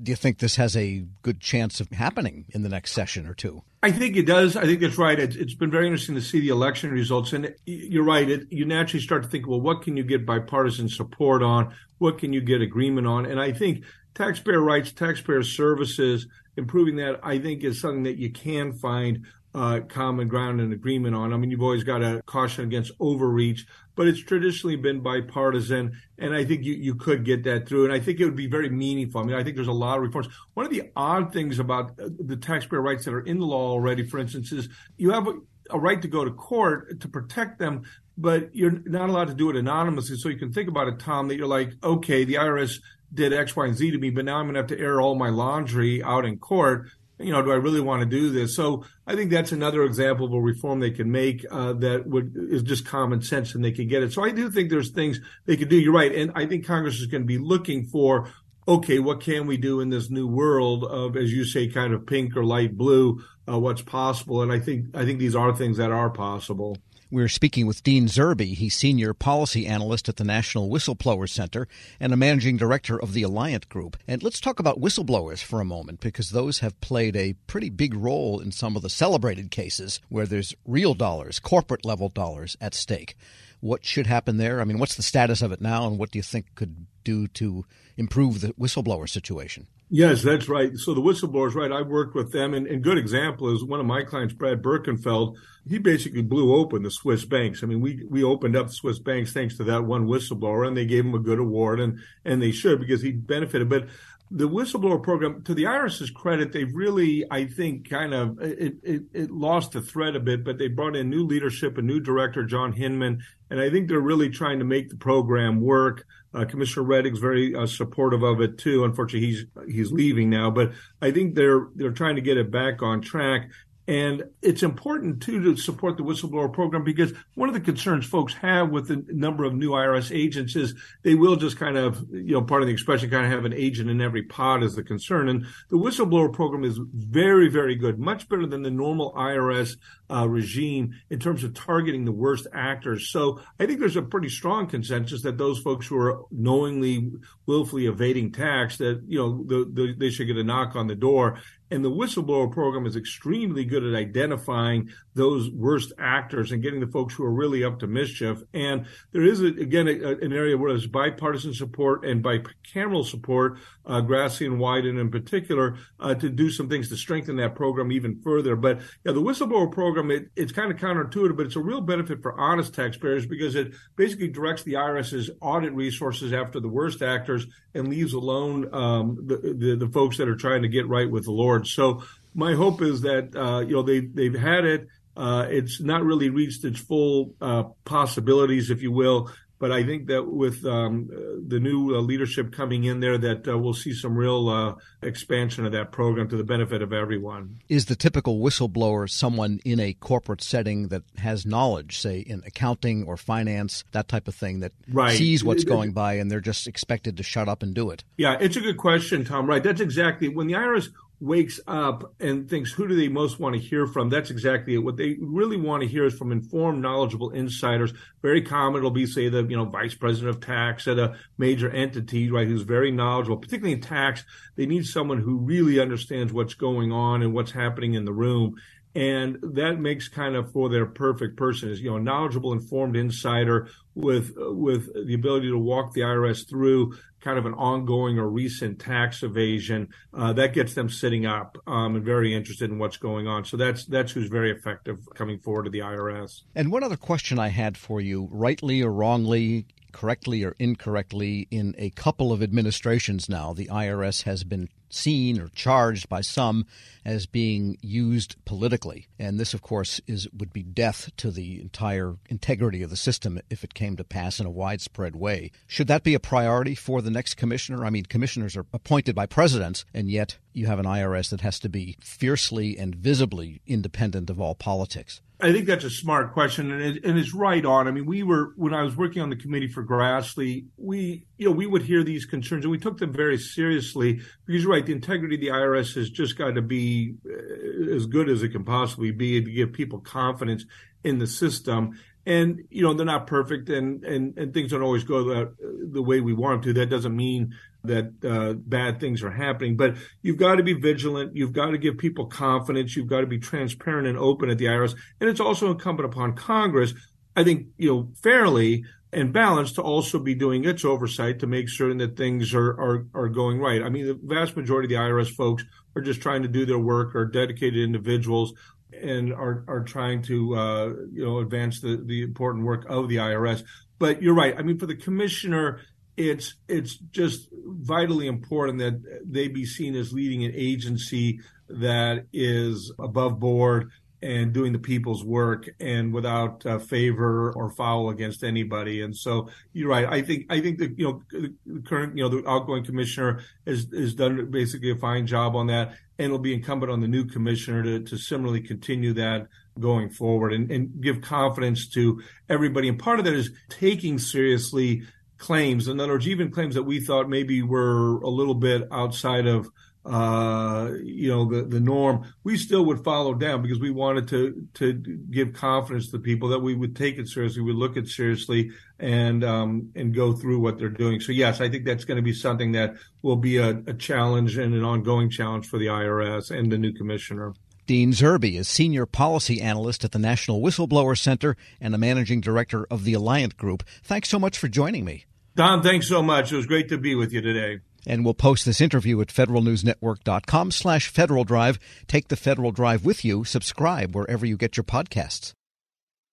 Do 0.00 0.10
you 0.10 0.16
think 0.16 0.38
this 0.38 0.56
has 0.56 0.76
a 0.76 1.04
good 1.22 1.40
chance 1.40 1.80
of 1.80 1.90
happening 1.90 2.46
in 2.50 2.62
the 2.62 2.68
next 2.68 2.92
session 2.92 3.26
or 3.26 3.34
two? 3.34 3.62
I 3.82 3.90
think 3.90 4.16
it 4.16 4.26
does. 4.26 4.56
I 4.56 4.64
think 4.64 4.80
that's 4.80 4.96
right. 4.96 5.18
It's, 5.18 5.36
it's 5.36 5.54
been 5.54 5.70
very 5.70 5.86
interesting 5.86 6.14
to 6.14 6.22
see 6.22 6.40
the 6.40 6.48
election 6.48 6.90
results. 6.90 7.32
And 7.32 7.54
you're 7.66 8.04
right. 8.04 8.28
It, 8.28 8.46
you 8.50 8.64
naturally 8.64 9.02
start 9.02 9.24
to 9.24 9.28
think, 9.28 9.46
well, 9.46 9.60
what 9.60 9.82
can 9.82 9.96
you 9.96 10.04
get 10.04 10.24
bipartisan 10.24 10.88
support 10.88 11.42
on? 11.42 11.74
What 11.98 12.18
can 12.18 12.32
you 12.32 12.40
get 12.40 12.62
agreement 12.62 13.06
on? 13.06 13.26
And 13.26 13.40
I 13.40 13.52
think 13.52 13.84
taxpayer 14.14 14.60
rights, 14.60 14.92
taxpayer 14.92 15.42
services, 15.42 16.26
improving 16.56 16.96
that, 16.96 17.20
I 17.22 17.38
think 17.38 17.64
is 17.64 17.80
something 17.80 18.02
that 18.04 18.18
you 18.18 18.30
can 18.30 18.72
find 18.72 19.26
uh, 19.54 19.80
common 19.88 20.28
ground 20.28 20.60
and 20.60 20.72
agreement 20.72 21.14
on. 21.14 21.32
I 21.32 21.36
mean, 21.36 21.50
you've 21.50 21.62
always 21.62 21.84
got 21.84 21.98
to 21.98 22.22
caution 22.24 22.64
against 22.64 22.92
overreach, 23.00 23.66
but 23.94 24.06
it's 24.06 24.22
traditionally 24.22 24.76
been 24.76 25.00
bipartisan, 25.00 25.92
and 26.18 26.34
I 26.34 26.44
think 26.44 26.64
you, 26.64 26.74
you 26.74 26.94
could 26.94 27.24
get 27.24 27.44
that 27.44 27.68
through. 27.68 27.84
And 27.84 27.92
I 27.92 28.00
think 28.00 28.18
it 28.20 28.24
would 28.24 28.36
be 28.36 28.46
very 28.46 28.70
meaningful. 28.70 29.20
I 29.20 29.24
mean, 29.24 29.36
I 29.36 29.44
think 29.44 29.56
there's 29.56 29.68
a 29.68 29.72
lot 29.72 29.98
of 29.98 30.02
reforms. 30.02 30.28
One 30.54 30.64
of 30.64 30.72
the 30.72 30.90
odd 30.96 31.32
things 31.32 31.58
about 31.58 32.00
uh, 32.00 32.08
the 32.18 32.36
taxpayer 32.36 32.80
rights 32.80 33.04
that 33.04 33.12
are 33.12 33.20
in 33.20 33.38
the 33.38 33.46
law 33.46 33.70
already, 33.70 34.06
for 34.06 34.18
instance, 34.18 34.52
is 34.52 34.68
you 34.96 35.10
have 35.10 35.28
a, 35.28 35.34
a 35.70 35.78
right 35.78 36.00
to 36.00 36.08
go 36.08 36.24
to 36.24 36.30
court 36.30 37.00
to 37.00 37.08
protect 37.08 37.58
them, 37.58 37.82
but 38.16 38.54
you're 38.54 38.80
not 38.86 39.10
allowed 39.10 39.28
to 39.28 39.34
do 39.34 39.50
it 39.50 39.56
anonymously. 39.56 40.16
So 40.16 40.30
you 40.30 40.38
can 40.38 40.52
think 40.52 40.68
about 40.68 40.88
it, 40.88 40.98
Tom, 40.98 41.28
that 41.28 41.36
you're 41.36 41.46
like, 41.46 41.72
okay, 41.84 42.24
the 42.24 42.34
IRS 42.34 42.80
did 43.12 43.32
X, 43.32 43.54
Y, 43.54 43.66
and 43.66 43.76
Z 43.76 43.90
to 43.90 43.98
me, 43.98 44.10
but 44.10 44.24
now 44.24 44.36
I'm 44.36 44.46
going 44.46 44.54
to 44.54 44.60
have 44.60 44.68
to 44.68 44.78
air 44.78 45.00
all 45.00 45.14
my 45.14 45.28
laundry 45.28 46.02
out 46.02 46.24
in 46.24 46.38
court 46.38 46.88
you 47.22 47.32
know, 47.32 47.42
do 47.42 47.52
I 47.52 47.56
really 47.56 47.80
want 47.80 48.00
to 48.02 48.06
do 48.06 48.30
this? 48.30 48.56
So 48.56 48.84
I 49.06 49.14
think 49.14 49.30
that's 49.30 49.52
another 49.52 49.84
example 49.84 50.26
of 50.26 50.32
a 50.32 50.40
reform 50.40 50.80
they 50.80 50.90
can 50.90 51.10
make 51.10 51.44
uh, 51.50 51.72
that 51.74 52.06
would 52.06 52.32
is 52.36 52.62
just 52.62 52.84
common 52.84 53.22
sense 53.22 53.54
and 53.54 53.64
they 53.64 53.72
can 53.72 53.88
get 53.88 54.02
it. 54.02 54.12
So 54.12 54.24
I 54.24 54.30
do 54.30 54.50
think 54.50 54.70
there's 54.70 54.90
things 54.90 55.20
they 55.46 55.56
could 55.56 55.68
do. 55.68 55.76
You're 55.76 55.94
right, 55.94 56.14
and 56.14 56.32
I 56.34 56.46
think 56.46 56.66
Congress 56.66 57.00
is 57.00 57.06
going 57.06 57.22
to 57.22 57.26
be 57.26 57.38
looking 57.38 57.86
for 57.86 58.30
okay, 58.68 59.00
what 59.00 59.20
can 59.20 59.48
we 59.48 59.56
do 59.56 59.80
in 59.80 59.90
this 59.90 60.08
new 60.08 60.28
world 60.28 60.84
of, 60.84 61.16
as 61.16 61.32
you 61.32 61.44
say, 61.44 61.66
kind 61.66 61.92
of 61.92 62.06
pink 62.06 62.36
or 62.36 62.44
light 62.44 62.76
blue? 62.76 63.20
Uh, 63.48 63.58
what's 63.58 63.82
possible? 63.82 64.40
And 64.42 64.52
I 64.52 64.60
think 64.60 64.86
I 64.94 65.04
think 65.04 65.18
these 65.18 65.36
are 65.36 65.54
things 65.54 65.78
that 65.78 65.90
are 65.90 66.10
possible. 66.10 66.76
We're 67.12 67.28
speaking 67.28 67.66
with 67.66 67.82
Dean 67.82 68.06
Zerbe. 68.06 68.54
He's 68.54 68.74
senior 68.74 69.12
policy 69.12 69.66
analyst 69.66 70.08
at 70.08 70.16
the 70.16 70.24
National 70.24 70.70
Whistleblower 70.70 71.28
Center 71.28 71.68
and 72.00 72.10
a 72.10 72.16
managing 72.16 72.56
director 72.56 72.98
of 72.98 73.12
the 73.12 73.22
Alliant 73.22 73.68
Group. 73.68 73.98
And 74.08 74.22
let's 74.22 74.40
talk 74.40 74.58
about 74.58 74.80
whistleblowers 74.80 75.42
for 75.44 75.60
a 75.60 75.64
moment 75.66 76.00
because 76.00 76.30
those 76.30 76.60
have 76.60 76.80
played 76.80 77.14
a 77.14 77.34
pretty 77.46 77.68
big 77.68 77.92
role 77.92 78.40
in 78.40 78.50
some 78.50 78.76
of 78.76 78.82
the 78.82 78.88
celebrated 78.88 79.50
cases 79.50 80.00
where 80.08 80.24
there's 80.24 80.54
real 80.64 80.94
dollars, 80.94 81.38
corporate 81.38 81.84
level 81.84 82.08
dollars 82.08 82.56
at 82.62 82.72
stake. 82.72 83.14
What 83.60 83.84
should 83.84 84.06
happen 84.06 84.38
there? 84.38 84.62
I 84.62 84.64
mean, 84.64 84.78
what's 84.78 84.96
the 84.96 85.02
status 85.02 85.42
of 85.42 85.52
it 85.52 85.60
now 85.60 85.86
and 85.86 85.98
what 85.98 86.12
do 86.12 86.18
you 86.18 86.22
think 86.22 86.54
could 86.54 86.86
do 87.04 87.28
to 87.28 87.66
improve 87.98 88.40
the 88.40 88.54
whistleblower 88.54 89.06
situation? 89.06 89.66
Yes, 89.94 90.22
that's 90.22 90.48
right. 90.48 90.74
So 90.74 90.94
the 90.94 91.02
whistleblowers, 91.02 91.54
right? 91.54 91.70
I 91.70 91.82
worked 91.82 92.14
with 92.14 92.32
them, 92.32 92.54
and, 92.54 92.66
and 92.66 92.82
good 92.82 92.96
example 92.96 93.54
is 93.54 93.62
one 93.62 93.78
of 93.78 93.84
my 93.84 94.02
clients, 94.02 94.32
Brad 94.32 94.62
Birkenfeld. 94.62 95.36
He 95.68 95.76
basically 95.76 96.22
blew 96.22 96.54
open 96.54 96.82
the 96.82 96.90
Swiss 96.90 97.26
banks. 97.26 97.62
I 97.62 97.66
mean, 97.66 97.82
we 97.82 98.02
we 98.08 98.24
opened 98.24 98.56
up 98.56 98.68
the 98.68 98.72
Swiss 98.72 98.98
banks 98.98 99.34
thanks 99.34 99.58
to 99.58 99.64
that 99.64 99.84
one 99.84 100.06
whistleblower, 100.06 100.66
and 100.66 100.74
they 100.74 100.86
gave 100.86 101.04
him 101.04 101.14
a 101.14 101.18
good 101.18 101.38
award, 101.38 101.78
and 101.78 101.98
and 102.24 102.40
they 102.40 102.52
should 102.52 102.80
because 102.80 103.02
he 103.02 103.12
benefited. 103.12 103.68
But 103.68 103.88
the 104.34 104.48
whistleblower 104.48 105.02
program, 105.02 105.42
to 105.44 105.54
the 105.54 105.64
IRS's 105.64 106.10
credit, 106.10 106.52
they've 106.52 106.74
really, 106.74 107.24
I 107.30 107.46
think, 107.46 107.88
kind 107.90 108.14
of 108.14 108.40
it, 108.40 108.76
it, 108.82 109.02
it 109.12 109.30
lost 109.30 109.72
the 109.72 109.82
thread 109.82 110.16
a 110.16 110.20
bit, 110.20 110.42
but 110.42 110.56
they 110.58 110.68
brought 110.68 110.96
in 110.96 111.10
new 111.10 111.26
leadership, 111.26 111.76
a 111.76 111.82
new 111.82 112.00
director, 112.00 112.42
John 112.44 112.72
Hinman, 112.72 113.22
and 113.50 113.60
I 113.60 113.68
think 113.68 113.88
they're 113.88 114.00
really 114.00 114.30
trying 114.30 114.58
to 114.60 114.64
make 114.64 114.88
the 114.88 114.96
program 114.96 115.60
work. 115.60 116.06
Uh, 116.32 116.46
Commissioner 116.46 116.86
Rettig's 116.86 117.18
very 117.18 117.54
uh, 117.54 117.66
supportive 117.66 118.22
of 118.22 118.40
it 118.40 118.56
too. 118.56 118.84
Unfortunately, 118.84 119.28
he's 119.28 119.44
he's 119.68 119.92
leaving 119.92 120.30
now, 120.30 120.50
but 120.50 120.72
I 121.02 121.10
think 121.10 121.34
they're 121.34 121.68
they're 121.74 121.92
trying 121.92 122.16
to 122.16 122.22
get 122.22 122.38
it 122.38 122.50
back 122.50 122.82
on 122.82 123.02
track. 123.02 123.50
And 123.88 124.24
it's 124.42 124.62
important 124.62 125.22
too 125.22 125.42
to 125.42 125.56
support 125.56 125.96
the 125.96 126.04
whistleblower 126.04 126.52
program 126.52 126.84
because 126.84 127.12
one 127.34 127.48
of 127.48 127.54
the 127.54 127.60
concerns 127.60 128.06
folks 128.06 128.32
have 128.34 128.70
with 128.70 128.86
the 128.86 129.04
number 129.08 129.44
of 129.44 129.54
new 129.54 129.70
IRS 129.70 130.14
agents 130.14 130.54
is 130.54 130.74
they 131.02 131.16
will 131.16 131.34
just 131.34 131.58
kind 131.58 131.76
of, 131.76 132.06
you 132.12 132.32
know, 132.32 132.42
part 132.42 132.62
of 132.62 132.68
the 132.68 132.72
expression 132.72 133.10
kind 133.10 133.26
of 133.26 133.32
have 133.32 133.44
an 133.44 133.52
agent 133.52 133.90
in 133.90 134.00
every 134.00 134.22
pod 134.22 134.62
is 134.62 134.76
the 134.76 134.84
concern. 134.84 135.28
And 135.28 135.46
the 135.68 135.78
whistleblower 135.78 136.32
program 136.32 136.62
is 136.62 136.78
very, 136.94 137.48
very 137.48 137.74
good, 137.74 137.98
much 137.98 138.28
better 138.28 138.46
than 138.46 138.62
the 138.62 138.70
normal 138.70 139.12
IRS 139.14 139.76
uh, 140.12 140.28
regime 140.28 140.94
in 141.10 141.18
terms 141.18 141.42
of 141.42 141.54
targeting 141.54 142.04
the 142.04 142.12
worst 142.12 142.46
actors. 142.54 143.10
So 143.10 143.40
I 143.58 143.66
think 143.66 143.80
there's 143.80 143.96
a 143.96 144.02
pretty 144.02 144.28
strong 144.28 144.68
consensus 144.68 145.22
that 145.22 145.38
those 145.38 145.58
folks 145.58 145.86
who 145.86 145.96
are 145.96 146.22
knowingly, 146.30 147.10
willfully 147.46 147.86
evading 147.86 148.30
tax, 148.32 148.76
that, 148.78 149.02
you 149.06 149.18
know, 149.18 149.44
the, 149.44 149.70
the, 149.72 149.94
they 149.98 150.10
should 150.10 150.26
get 150.26 150.36
a 150.36 150.44
knock 150.44 150.76
on 150.76 150.86
the 150.86 150.94
door. 150.94 151.40
And 151.72 151.82
the 151.82 151.90
whistleblower 151.90 152.52
program 152.52 152.84
is 152.84 152.96
extremely 152.96 153.64
good 153.64 153.82
at 153.82 153.94
identifying 153.94 154.90
those 155.14 155.50
worst 155.50 155.94
actors 155.98 156.52
and 156.52 156.62
getting 156.62 156.80
the 156.80 156.86
folks 156.86 157.14
who 157.14 157.24
are 157.24 157.32
really 157.32 157.64
up 157.64 157.78
to 157.78 157.86
mischief. 157.86 158.42
And 158.52 158.84
there 159.12 159.24
is, 159.24 159.40
a, 159.40 159.46
again, 159.46 159.88
a, 159.88 160.18
an 160.18 160.34
area 160.34 160.56
where 160.56 160.70
there's 160.70 160.86
bipartisan 160.86 161.54
support 161.54 162.04
and 162.04 162.22
bicameral 162.22 163.06
support, 163.06 163.58
uh, 163.86 164.02
Grassley 164.02 164.46
and 164.46 164.58
Wyden 164.58 165.00
in 165.00 165.10
particular, 165.10 165.78
uh, 165.98 166.14
to 166.14 166.28
do 166.28 166.50
some 166.50 166.68
things 166.68 166.90
to 166.90 166.96
strengthen 166.96 167.36
that 167.36 167.54
program 167.54 167.90
even 167.90 168.20
further. 168.22 168.54
But 168.54 168.80
yeah, 169.04 169.12
the 169.12 169.22
whistleblower 169.22 169.72
program, 169.72 170.10
it, 170.10 170.28
it's 170.36 170.52
kind 170.52 170.70
of 170.70 170.76
counterintuitive, 170.76 171.38
but 171.38 171.46
it's 171.46 171.56
a 171.56 171.60
real 171.60 171.80
benefit 171.80 172.20
for 172.20 172.38
honest 172.38 172.74
taxpayers 172.74 173.24
because 173.24 173.54
it 173.54 173.72
basically 173.96 174.28
directs 174.28 174.62
the 174.62 174.74
IRS's 174.74 175.30
audit 175.40 175.72
resources 175.72 176.34
after 176.34 176.60
the 176.60 176.68
worst 176.68 177.00
actors 177.00 177.46
and 177.74 177.88
leaves 177.88 178.12
alone 178.12 178.72
um, 178.74 179.16
the, 179.26 179.54
the, 179.58 179.86
the 179.86 179.92
folks 179.92 180.18
that 180.18 180.28
are 180.28 180.36
trying 180.36 180.60
to 180.62 180.68
get 180.68 180.86
right 180.86 181.10
with 181.10 181.24
the 181.24 181.32
Lord. 181.32 181.61
So 181.64 182.02
my 182.34 182.54
hope 182.54 182.82
is 182.82 183.02
that 183.02 183.34
uh, 183.36 183.60
you 183.60 183.74
know 183.74 183.82
they 183.82 184.00
they've 184.00 184.38
had 184.38 184.64
it. 184.64 184.88
Uh, 185.14 185.46
it's 185.50 185.80
not 185.80 186.02
really 186.02 186.30
reached 186.30 186.64
its 186.64 186.80
full 186.80 187.34
uh, 187.40 187.64
possibilities, 187.84 188.70
if 188.70 188.82
you 188.82 188.90
will. 188.90 189.30
But 189.62 189.70
I 189.70 189.84
think 189.84 190.08
that 190.08 190.26
with 190.26 190.66
um, 190.66 191.08
the 191.46 191.60
new 191.60 191.94
uh, 191.94 192.00
leadership 192.00 192.50
coming 192.50 192.82
in 192.82 192.98
there, 192.98 193.16
that 193.16 193.46
uh, 193.46 193.56
we'll 193.56 193.74
see 193.74 193.94
some 193.94 194.16
real 194.16 194.48
uh, 194.48 194.74
expansion 195.02 195.64
of 195.64 195.70
that 195.70 195.92
program 195.92 196.28
to 196.30 196.36
the 196.36 196.42
benefit 196.42 196.82
of 196.82 196.92
everyone. 196.92 197.60
Is 197.68 197.86
the 197.86 197.94
typical 197.94 198.40
whistleblower 198.40 199.08
someone 199.08 199.60
in 199.64 199.78
a 199.78 199.92
corporate 199.92 200.42
setting 200.42 200.88
that 200.88 201.04
has 201.16 201.46
knowledge, 201.46 202.00
say 202.00 202.18
in 202.18 202.42
accounting 202.44 203.04
or 203.04 203.16
finance, 203.16 203.84
that 203.92 204.08
type 204.08 204.26
of 204.26 204.34
thing, 204.34 204.58
that 204.60 204.72
right. 204.90 205.16
sees 205.16 205.44
what's 205.44 205.62
going 205.62 205.92
by 205.92 206.14
and 206.14 206.28
they're 206.28 206.40
just 206.40 206.66
expected 206.66 207.16
to 207.18 207.22
shut 207.22 207.48
up 207.48 207.62
and 207.62 207.72
do 207.72 207.90
it? 207.90 208.02
Yeah, 208.16 208.36
it's 208.40 208.56
a 208.56 208.60
good 208.60 208.78
question, 208.78 209.24
Tom. 209.24 209.46
Right, 209.46 209.62
that's 209.62 209.80
exactly 209.80 210.26
when 210.26 210.48
the 210.48 210.54
IRS 210.54 210.88
wakes 211.22 211.60
up 211.68 212.14
and 212.18 212.50
thinks, 212.50 212.72
who 212.72 212.88
do 212.88 212.96
they 212.96 213.06
most 213.06 213.38
want 213.38 213.54
to 213.54 213.60
hear 213.60 213.86
from? 213.86 214.08
That's 214.08 214.30
exactly 214.30 214.74
it. 214.74 214.78
What 214.78 214.96
they 214.96 215.16
really 215.20 215.56
want 215.56 215.82
to 215.82 215.88
hear 215.88 216.04
is 216.04 216.14
from 216.14 216.32
informed, 216.32 216.82
knowledgeable 216.82 217.30
insiders. 217.30 217.94
Very 218.22 218.42
common. 218.42 218.78
It'll 218.78 218.90
be, 218.90 219.06
say, 219.06 219.28
the, 219.28 219.44
you 219.44 219.56
know, 219.56 219.64
vice 219.64 219.94
president 219.94 220.34
of 220.34 220.44
tax 220.44 220.88
at 220.88 220.98
a 220.98 221.16
major 221.38 221.70
entity, 221.70 222.28
right, 222.28 222.48
who's 222.48 222.62
very 222.62 222.90
knowledgeable, 222.90 223.36
particularly 223.36 223.74
in 223.74 223.80
tax. 223.80 224.24
They 224.56 224.66
need 224.66 224.84
someone 224.84 225.18
who 225.18 225.38
really 225.38 225.78
understands 225.78 226.32
what's 226.32 226.54
going 226.54 226.90
on 226.90 227.22
and 227.22 227.32
what's 227.32 227.52
happening 227.52 227.94
in 227.94 228.04
the 228.04 228.12
room 228.12 228.56
and 228.94 229.38
that 229.42 229.78
makes 229.78 230.08
kind 230.08 230.36
of 230.36 230.52
for 230.52 230.68
their 230.68 230.86
perfect 230.86 231.36
person 231.36 231.70
is 231.70 231.80
you 231.80 231.90
know 231.90 231.98
knowledgeable 231.98 232.52
informed 232.52 232.96
insider 232.96 233.68
with 233.94 234.32
with 234.36 234.92
the 235.06 235.14
ability 235.14 235.48
to 235.48 235.58
walk 235.58 235.92
the 235.92 236.02
IRS 236.02 236.48
through 236.48 236.94
kind 237.20 237.38
of 237.38 237.46
an 237.46 237.54
ongoing 237.54 238.18
or 238.18 238.28
recent 238.28 238.78
tax 238.78 239.22
evasion 239.22 239.88
uh, 240.12 240.32
that 240.32 240.52
gets 240.52 240.74
them 240.74 240.88
sitting 240.88 241.24
up 241.24 241.56
um, 241.66 241.96
and 241.96 242.04
very 242.04 242.34
interested 242.34 242.70
in 242.70 242.78
what's 242.78 242.96
going 242.96 243.26
on. 243.26 243.44
So 243.44 243.56
that's 243.56 243.86
that's 243.86 244.12
who's 244.12 244.28
very 244.28 244.50
effective 244.50 244.98
coming 245.14 245.38
forward 245.38 245.64
to 245.64 245.70
the 245.70 245.80
IRS 245.80 246.42
and 246.54 246.70
one 246.70 246.82
other 246.82 246.96
question 246.96 247.38
I 247.38 247.48
had 247.48 247.76
for 247.76 248.00
you 248.00 248.28
rightly 248.30 248.82
or 248.82 248.92
wrongly 248.92 249.66
correctly 249.92 250.42
or 250.42 250.56
incorrectly 250.58 251.46
in 251.50 251.74
a 251.78 251.90
couple 251.90 252.32
of 252.32 252.42
administrations 252.42 253.28
now 253.28 253.52
the 253.52 253.66
IRS 253.66 254.22
has 254.22 254.42
been 254.42 254.68
seen 254.94 255.40
or 255.40 255.48
charged 255.48 256.08
by 256.08 256.20
some 256.20 256.66
as 257.04 257.26
being 257.26 257.76
used 257.80 258.36
politically. 258.44 259.08
And 259.18 259.38
this, 259.38 259.54
of 259.54 259.62
course, 259.62 260.00
is 260.06 260.28
would 260.32 260.52
be 260.52 260.62
death 260.62 261.10
to 261.18 261.30
the 261.30 261.60
entire 261.60 262.16
integrity 262.28 262.82
of 262.82 262.90
the 262.90 262.96
system 262.96 263.40
if 263.50 263.64
it 263.64 263.74
came 263.74 263.96
to 263.96 264.04
pass 264.04 264.38
in 264.38 264.46
a 264.46 264.50
widespread 264.50 265.16
way. 265.16 265.50
Should 265.66 265.88
that 265.88 266.04
be 266.04 266.14
a 266.14 266.20
priority 266.20 266.74
for 266.74 267.02
the 267.02 267.10
next 267.10 267.34
commissioner? 267.34 267.84
I 267.84 267.90
mean, 267.90 268.04
commissioners 268.04 268.56
are 268.56 268.66
appointed 268.72 269.14
by 269.14 269.26
presidents, 269.26 269.84
and 269.92 270.10
yet 270.10 270.38
you 270.52 270.66
have 270.66 270.78
an 270.78 270.86
IRS 270.86 271.30
that 271.30 271.40
has 271.40 271.58
to 271.60 271.68
be 271.68 271.96
fiercely 272.00 272.78
and 272.78 272.94
visibly 272.94 273.62
independent 273.66 274.30
of 274.30 274.40
all 274.40 274.54
politics. 274.54 275.20
I 275.42 275.50
think 275.50 275.66
that's 275.66 275.84
a 275.84 275.90
smart 275.90 276.32
question, 276.32 276.70
and, 276.70 276.80
it, 276.80 277.04
and 277.04 277.18
it's 277.18 277.34
right 277.34 277.64
on. 277.64 277.88
I 277.88 277.90
mean, 277.90 278.06
we 278.06 278.22
were 278.22 278.52
when 278.56 278.72
I 278.72 278.84
was 278.84 278.96
working 278.96 279.22
on 279.22 279.28
the 279.28 279.36
committee 279.36 279.66
for 279.66 279.84
Grassley, 279.84 280.66
we 280.76 281.26
you 281.36 281.46
know 281.46 281.52
we 281.52 281.66
would 281.66 281.82
hear 281.82 282.04
these 282.04 282.24
concerns, 282.24 282.64
and 282.64 282.70
we 282.70 282.78
took 282.78 282.98
them 282.98 283.12
very 283.12 283.38
seriously 283.38 284.20
because 284.46 284.62
you're 284.62 284.70
right, 284.70 284.81
the 284.86 284.92
integrity 284.92 285.36
of 285.36 285.40
the 285.40 285.48
IRS 285.48 285.94
has 285.94 286.10
just 286.10 286.36
got 286.36 286.54
to 286.54 286.62
be 286.62 287.14
uh, 287.26 287.94
as 287.94 288.06
good 288.06 288.28
as 288.28 288.42
it 288.42 288.50
can 288.50 288.64
possibly 288.64 289.10
be 289.10 289.42
to 289.42 289.50
give 289.50 289.72
people 289.72 290.00
confidence 290.00 290.64
in 291.04 291.18
the 291.18 291.26
system. 291.26 291.98
And 292.24 292.62
you 292.70 292.82
know 292.82 292.94
they're 292.94 293.04
not 293.04 293.26
perfect, 293.26 293.68
and 293.68 294.04
and 294.04 294.38
and 294.38 294.54
things 294.54 294.70
don't 294.70 294.82
always 294.82 295.02
go 295.02 295.24
the, 295.24 295.54
the 295.90 296.02
way 296.02 296.20
we 296.20 296.32
want 296.32 296.62
them 296.62 296.74
to. 296.74 296.80
That 296.80 296.90
doesn't 296.90 297.16
mean 297.16 297.54
that 297.84 298.12
uh, 298.24 298.52
bad 298.52 299.00
things 299.00 299.22
are 299.22 299.30
happening. 299.30 299.76
But 299.76 299.96
you've 300.22 300.36
got 300.36 300.56
to 300.56 300.62
be 300.62 300.74
vigilant. 300.74 301.34
You've 301.34 301.52
got 301.52 301.70
to 301.70 301.78
give 301.78 301.98
people 301.98 302.26
confidence. 302.26 302.96
You've 302.96 303.08
got 303.08 303.20
to 303.22 303.26
be 303.26 303.38
transparent 303.38 304.06
and 304.06 304.16
open 304.16 304.50
at 304.50 304.58
the 304.58 304.66
IRS. 304.66 304.94
And 305.20 305.28
it's 305.28 305.40
also 305.40 305.70
incumbent 305.70 306.12
upon 306.12 306.36
Congress, 306.36 306.94
I 307.34 307.44
think, 307.44 307.68
you 307.76 307.90
know, 307.90 308.08
fairly 308.22 308.84
and 309.12 309.32
balance 309.32 309.72
to 309.72 309.82
also 309.82 310.18
be 310.18 310.34
doing 310.34 310.64
its 310.64 310.84
oversight 310.84 311.38
to 311.40 311.46
make 311.46 311.68
certain 311.68 311.98
that 311.98 312.16
things 312.16 312.54
are, 312.54 312.70
are, 312.70 313.06
are 313.14 313.28
going 313.28 313.58
right. 313.60 313.82
I 313.82 313.90
mean, 313.90 314.06
the 314.06 314.18
vast 314.22 314.56
majority 314.56 314.86
of 314.86 314.98
the 314.98 315.04
IRS 315.06 315.30
folks 315.30 315.64
are 315.94 316.02
just 316.02 316.22
trying 316.22 316.42
to 316.42 316.48
do 316.48 316.64
their 316.64 316.78
work, 316.78 317.14
are 317.14 317.26
dedicated 317.26 317.82
individuals 317.82 318.54
and 318.92 319.32
are, 319.32 319.64
are 319.68 319.84
trying 319.84 320.22
to, 320.22 320.54
uh, 320.54 320.86
you 321.12 321.24
know, 321.24 321.40
advance 321.40 321.80
the, 321.80 322.02
the 322.04 322.22
important 322.22 322.64
work 322.64 322.86
of 322.88 323.08
the 323.08 323.16
IRS. 323.16 323.64
But 323.98 324.22
you're 324.22 324.34
right. 324.34 324.54
I 324.56 324.62
mean, 324.62 324.78
for 324.78 324.86
the 324.86 324.96
commissioner, 324.96 325.80
it's 326.16 326.56
it's 326.68 326.96
just 326.96 327.48
vitally 327.52 328.26
important 328.26 328.78
that 328.80 329.22
they 329.24 329.48
be 329.48 329.64
seen 329.64 329.94
as 329.94 330.12
leading 330.12 330.44
an 330.44 330.52
agency 330.54 331.40
that 331.68 332.26
is 332.32 332.92
above 332.98 333.40
board 333.40 333.90
and 334.22 334.52
doing 334.52 334.72
the 334.72 334.78
people's 334.78 335.24
work 335.24 335.68
and 335.80 336.12
without 336.12 336.64
uh, 336.64 336.78
favor 336.78 337.52
or 337.52 337.70
foul 337.70 338.10
against 338.10 338.44
anybody. 338.44 339.02
And 339.02 339.16
so 339.16 339.48
you're 339.72 339.88
right. 339.88 340.06
I 340.06 340.22
think 340.22 340.46
I 340.50 340.60
think 340.60 340.78
that 340.78 340.98
you 340.98 341.04
know 341.04 341.22
the 341.30 341.82
current 341.82 342.16
you 342.16 342.22
know 342.22 342.28
the 342.28 342.48
outgoing 342.48 342.84
commissioner 342.84 343.40
has 343.66 343.86
has 343.92 344.14
done 344.14 344.50
basically 344.50 344.90
a 344.90 344.96
fine 344.96 345.26
job 345.26 345.56
on 345.56 345.66
that, 345.68 345.96
and 346.18 346.26
it'll 346.26 346.38
be 346.38 346.54
incumbent 346.54 346.92
on 346.92 347.00
the 347.00 347.08
new 347.08 347.24
commissioner 347.24 347.82
to 347.82 348.00
to 348.00 348.16
similarly 348.16 348.60
continue 348.60 349.12
that 349.14 349.48
going 349.78 350.10
forward 350.10 350.52
and, 350.52 350.70
and 350.70 351.00
give 351.00 351.20
confidence 351.22 351.88
to 351.88 352.22
everybody. 352.48 352.88
And 352.88 352.98
part 352.98 353.18
of 353.18 353.24
that 353.24 353.34
is 353.34 353.50
taking 353.70 354.18
seriously 354.18 355.02
claims. 355.38 355.88
In 355.88 355.98
other 355.98 356.12
words, 356.12 356.28
even 356.28 356.50
claims 356.50 356.74
that 356.74 356.84
we 356.84 357.00
thought 357.00 357.28
maybe 357.28 357.62
were 357.62 358.20
a 358.20 358.28
little 358.28 358.54
bit 358.54 358.86
outside 358.92 359.46
of 359.46 359.68
uh, 360.04 360.90
you 361.02 361.28
know 361.28 361.44
the 361.44 361.62
the 361.62 361.80
norm, 361.80 362.32
we 362.42 362.56
still 362.56 362.84
would 362.86 363.04
follow 363.04 363.34
down 363.34 363.62
because 363.62 363.78
we 363.78 363.90
wanted 363.90 364.28
to 364.28 364.66
to 364.74 364.92
give 364.92 365.52
confidence 365.52 366.10
to 366.10 366.18
people 366.18 366.48
that 366.48 366.58
we 366.58 366.74
would 366.74 366.96
take 366.96 367.18
it 367.18 367.28
seriously, 367.28 367.62
we 367.62 367.72
look 367.72 367.96
at 367.96 368.08
seriously, 368.08 368.72
and 368.98 369.44
um, 369.44 369.90
and 369.94 370.14
go 370.14 370.32
through 370.32 370.58
what 370.58 370.78
they're 370.78 370.88
doing. 370.88 371.20
So 371.20 371.32
yes, 371.32 371.60
I 371.60 371.68
think 371.68 371.84
that's 371.84 372.04
going 372.04 372.16
to 372.16 372.22
be 372.22 372.32
something 372.32 372.72
that 372.72 372.94
will 373.22 373.36
be 373.36 373.58
a, 373.58 373.70
a 373.86 373.94
challenge 373.94 374.56
and 374.56 374.74
an 374.74 374.82
ongoing 374.82 375.30
challenge 375.30 375.68
for 375.68 375.78
the 375.78 375.86
IRS 375.86 376.50
and 376.50 376.72
the 376.72 376.78
new 376.78 376.92
commissioner. 376.92 377.54
Dean 377.86 378.12
Zerbe 378.12 378.56
is 378.56 378.68
Senior 378.68 379.06
Policy 379.06 379.60
Analyst 379.60 380.04
at 380.04 380.12
the 380.12 380.18
National 380.18 380.60
Whistleblower 380.60 381.18
Center 381.18 381.56
and 381.80 381.92
the 381.92 381.98
Managing 381.98 382.40
Director 382.40 382.86
of 382.90 383.04
the 383.04 383.14
Alliant 383.14 383.56
Group. 383.56 383.82
Thanks 384.02 384.28
so 384.28 384.38
much 384.38 384.56
for 384.56 384.68
joining 384.68 385.04
me. 385.04 385.26
Don, 385.54 385.82
thanks 385.82 386.08
so 386.08 386.22
much. 386.22 386.52
It 386.52 386.56
was 386.56 386.66
great 386.66 386.88
to 386.88 386.98
be 386.98 387.14
with 387.14 387.32
you 387.32 387.40
today. 387.40 387.80
And 388.06 388.24
we'll 388.24 388.34
post 388.34 388.64
this 388.64 388.80
interview 388.80 389.20
at 389.20 389.28
federalnewsnetwork.com 389.28 390.70
slash 390.70 391.08
Federal 391.08 391.44
Drive. 391.44 391.78
Take 392.06 392.28
the 392.28 392.36
Federal 392.36 392.72
Drive 392.72 393.04
with 393.04 393.24
you. 393.24 393.44
Subscribe 393.44 394.14
wherever 394.14 394.44
you 394.44 394.56
get 394.56 394.76
your 394.76 394.84
podcasts. 394.84 395.54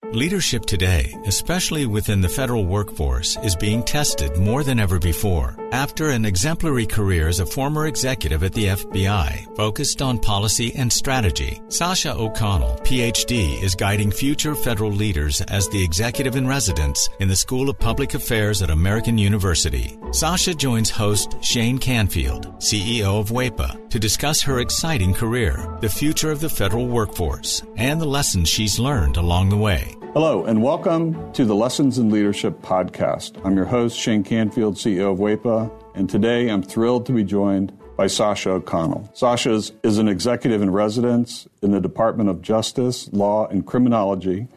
Leadership 0.05 0.65
today, 0.65 1.13
especially 1.25 1.85
within 1.85 2.21
the 2.21 2.29
federal 2.29 2.65
workforce, 2.65 3.37
is 3.43 3.55
being 3.55 3.83
tested 3.83 4.35
more 4.37 4.63
than 4.63 4.79
ever 4.79 4.97
before. 4.97 5.55
After 5.71 6.09
an 6.09 6.25
exemplary 6.25 6.87
career 6.87 7.27
as 7.27 7.41
a 7.41 7.45
former 7.45 7.85
executive 7.85 8.41
at 8.43 8.53
the 8.53 8.67
FBI, 8.67 9.55
focused 9.55 10.01
on 10.01 10.17
policy 10.17 10.73
and 10.75 10.91
strategy, 10.91 11.61
Sasha 11.67 12.15
O'Connell, 12.15 12.79
PhD, 12.83 13.61
is 13.61 13.75
guiding 13.75 14.09
future 14.09 14.55
federal 14.55 14.91
leaders 14.91 15.41
as 15.41 15.69
the 15.69 15.83
executive 15.83 16.35
in 16.35 16.47
residence 16.47 17.07
in 17.19 17.27
the 17.27 17.35
School 17.35 17.69
of 17.69 17.77
Public 17.77 18.15
Affairs 18.15 18.63
at 18.63 18.71
American 18.71 19.17
University. 19.17 19.99
Sasha 20.11 20.55
joins 20.55 20.89
host 20.89 21.35
Shane 21.43 21.77
Canfield, 21.77 22.47
CEO 22.57 23.19
of 23.19 23.29
WEPA, 23.29 23.88
to 23.89 23.99
discuss 23.99 24.41
her 24.43 24.59
exciting 24.59 25.13
career, 25.13 25.77
the 25.81 25.89
future 25.89 26.31
of 26.31 26.39
the 26.39 26.49
federal 26.49 26.87
workforce, 26.87 27.63
and 27.75 27.99
the 27.99 28.05
lessons 28.05 28.47
she's 28.47 28.77
learned 28.77 29.17
along 29.17 29.49
the 29.49 29.57
way. 29.57 29.95
Hello, 30.13 30.45
and 30.45 30.61
welcome 30.61 31.33
to 31.33 31.43
the 31.43 31.55
Lessons 31.55 31.97
in 31.97 32.11
Leadership 32.11 32.61
podcast. 32.61 33.43
I'm 33.43 33.55
your 33.55 33.65
host, 33.65 33.97
Shane 33.97 34.23
Canfield, 34.23 34.75
CEO 34.75 35.11
of 35.11 35.17
WEPA, 35.17 35.71
and 35.95 36.07
today 36.07 36.49
I'm 36.49 36.61
thrilled 36.61 37.07
to 37.07 37.13
be 37.13 37.23
joined 37.23 37.75
by 37.97 38.05
Sasha 38.07 38.51
O'Connell. 38.51 39.09
Sasha 39.13 39.53
is, 39.53 39.71
is 39.83 39.97
an 39.97 40.07
executive 40.07 40.61
in 40.61 40.71
residence 40.71 41.47
in 41.61 41.71
the 41.71 41.81
Department 41.81 42.29
of 42.29 42.41
Justice, 42.43 43.11
Law, 43.11 43.47
and 43.47 43.65
Criminology 43.65 44.47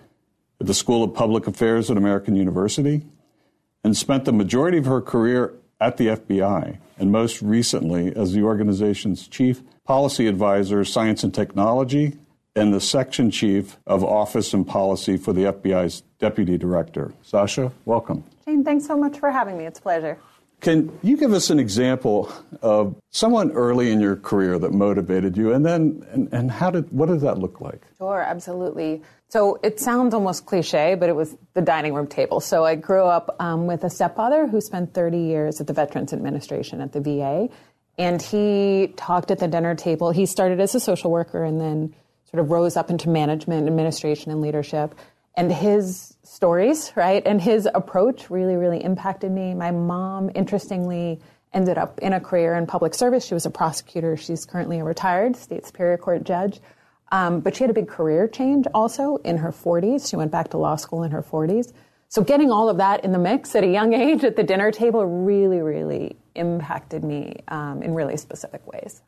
at 0.60 0.66
the 0.66 0.74
School 0.74 1.02
of 1.02 1.14
Public 1.14 1.46
Affairs 1.46 1.90
at 1.90 1.96
American 1.96 2.36
University 2.36 3.04
and 3.82 3.96
spent 3.96 4.26
the 4.26 4.32
majority 4.32 4.78
of 4.78 4.84
her 4.84 5.00
career 5.00 5.54
at 5.82 5.96
the 5.96 6.06
FBI 6.06 6.78
and 6.96 7.10
most 7.10 7.42
recently 7.42 8.14
as 8.14 8.32
the 8.32 8.42
organization's 8.42 9.26
chief 9.26 9.62
policy 9.84 10.28
advisor, 10.28 10.84
science 10.84 11.24
and 11.24 11.34
technology, 11.34 12.16
and 12.54 12.72
the 12.72 12.80
section 12.80 13.30
chief 13.30 13.78
of 13.86 14.04
office 14.04 14.54
and 14.54 14.66
policy 14.66 15.16
for 15.16 15.32
the 15.32 15.42
FBI's 15.42 16.02
deputy 16.20 16.56
director. 16.56 17.12
Sasha, 17.22 17.72
welcome. 17.84 18.22
Shane, 18.44 18.62
thanks 18.62 18.86
so 18.86 18.96
much 18.96 19.18
for 19.18 19.30
having 19.30 19.58
me. 19.58 19.64
It's 19.64 19.80
a 19.80 19.82
pleasure. 19.82 20.18
Can 20.60 20.96
you 21.02 21.16
give 21.16 21.32
us 21.32 21.50
an 21.50 21.58
example 21.58 22.32
of 22.60 22.94
someone 23.10 23.50
early 23.50 23.90
in 23.90 24.00
your 24.00 24.14
career 24.14 24.60
that 24.60 24.72
motivated 24.72 25.36
you, 25.36 25.52
and 25.52 25.66
then 25.66 26.06
and, 26.12 26.28
and 26.32 26.52
how 26.52 26.70
did 26.70 26.92
what 26.92 27.08
did 27.08 27.18
that 27.22 27.38
look 27.38 27.60
like? 27.60 27.82
Sure, 27.98 28.20
absolutely. 28.22 29.02
So 29.32 29.58
it 29.62 29.80
sounds 29.80 30.12
almost 30.12 30.44
cliche, 30.44 30.94
but 30.94 31.08
it 31.08 31.16
was 31.16 31.34
the 31.54 31.62
dining 31.62 31.94
room 31.94 32.06
table. 32.06 32.38
So 32.40 32.66
I 32.66 32.74
grew 32.74 33.04
up 33.04 33.34
um, 33.40 33.66
with 33.66 33.82
a 33.82 33.88
stepfather 33.88 34.46
who 34.46 34.60
spent 34.60 34.92
30 34.92 35.20
years 35.20 35.58
at 35.58 35.66
the 35.66 35.72
Veterans 35.72 36.12
Administration 36.12 36.82
at 36.82 36.92
the 36.92 37.00
VA, 37.00 37.48
and 37.96 38.20
he 38.20 38.92
talked 38.94 39.30
at 39.30 39.38
the 39.38 39.48
dinner 39.48 39.74
table. 39.74 40.10
He 40.10 40.26
started 40.26 40.60
as 40.60 40.74
a 40.74 40.80
social 40.80 41.10
worker 41.10 41.42
and 41.44 41.58
then 41.58 41.94
sort 42.30 42.44
of 42.44 42.50
rose 42.50 42.76
up 42.76 42.90
into 42.90 43.08
management, 43.08 43.66
administration, 43.68 44.30
and 44.30 44.42
leadership. 44.42 44.94
And 45.34 45.50
his 45.50 46.14
stories, 46.24 46.92
right, 46.94 47.22
and 47.24 47.40
his 47.40 47.66
approach 47.74 48.28
really, 48.28 48.56
really 48.56 48.84
impacted 48.84 49.32
me. 49.32 49.54
My 49.54 49.70
mom, 49.70 50.30
interestingly, 50.34 51.22
ended 51.54 51.78
up 51.78 52.00
in 52.00 52.12
a 52.12 52.20
career 52.20 52.52
in 52.52 52.66
public 52.66 52.92
service. 52.92 53.24
She 53.24 53.32
was 53.32 53.46
a 53.46 53.50
prosecutor. 53.50 54.14
She's 54.14 54.44
currently 54.44 54.80
a 54.80 54.84
retired 54.84 55.36
state 55.36 55.64
superior 55.64 55.96
court 55.96 56.24
judge. 56.24 56.60
Um, 57.12 57.40
but 57.40 57.54
she 57.54 57.62
had 57.62 57.70
a 57.70 57.74
big 57.74 57.88
career 57.88 58.26
change 58.26 58.66
also 58.74 59.16
in 59.18 59.36
her 59.36 59.52
40s. 59.52 60.08
She 60.08 60.16
went 60.16 60.32
back 60.32 60.48
to 60.50 60.56
law 60.56 60.76
school 60.76 61.02
in 61.02 61.10
her 61.10 61.22
40s. 61.22 61.72
So 62.08 62.22
getting 62.22 62.50
all 62.50 62.68
of 62.68 62.78
that 62.78 63.04
in 63.04 63.12
the 63.12 63.18
mix 63.18 63.54
at 63.54 63.62
a 63.62 63.68
young 63.68 63.92
age 64.06 64.24
at 64.24 64.34
the 64.34 64.42
dinner 64.42 64.72
table 64.72 65.04
really, 65.04 65.60
really 65.60 66.16
impacted 66.34 67.04
me 67.04 67.36
um, 67.48 67.82
in 67.82 67.94
really 67.94 68.16
specific 68.16 68.66
ways. 68.66 69.02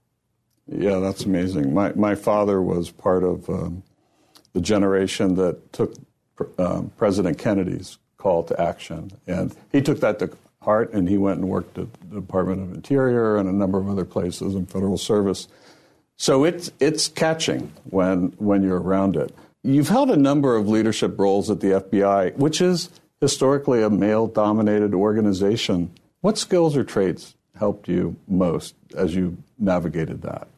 Yeah, 0.66 0.98
that's 0.98 1.24
amazing. 1.24 1.74
My 1.74 1.92
my 1.92 2.14
father 2.14 2.62
was 2.62 2.90
part 2.90 3.22
of 3.22 3.50
um, 3.50 3.82
the 4.54 4.62
generation 4.62 5.34
that 5.34 5.72
took 5.74 5.94
um, 6.58 6.90
President 6.96 7.36
Kennedy's 7.36 7.98
call 8.16 8.44
to 8.44 8.58
action, 8.58 9.10
and 9.26 9.54
he 9.72 9.82
took 9.82 10.00
that 10.00 10.18
to 10.20 10.30
heart, 10.62 10.94
and 10.94 11.06
he 11.06 11.18
went 11.18 11.40
and 11.40 11.50
worked 11.50 11.76
at 11.76 11.92
the 12.08 12.20
Department 12.20 12.62
of 12.62 12.72
Interior 12.72 13.36
and 13.36 13.46
a 13.46 13.52
number 13.52 13.76
of 13.76 13.90
other 13.90 14.06
places 14.06 14.54
in 14.54 14.64
federal 14.64 14.96
service. 14.96 15.48
So 16.16 16.44
it's 16.44 16.70
it's 16.80 17.08
catching 17.08 17.72
when 17.90 18.34
when 18.38 18.62
you're 18.62 18.80
around 18.80 19.16
it. 19.16 19.34
You've 19.62 19.88
held 19.88 20.10
a 20.10 20.16
number 20.16 20.56
of 20.56 20.68
leadership 20.68 21.18
roles 21.18 21.50
at 21.50 21.60
the 21.60 21.68
FBI, 21.68 22.36
which 22.36 22.60
is 22.60 22.90
historically 23.20 23.82
a 23.82 23.88
male-dominated 23.88 24.92
organization. 24.92 25.90
What 26.20 26.36
skills 26.36 26.76
or 26.76 26.84
traits 26.84 27.34
helped 27.56 27.88
you 27.88 28.16
most 28.28 28.74
as 28.94 29.14
you 29.14 29.38
navigated 29.58 30.22
that? 30.22 30.48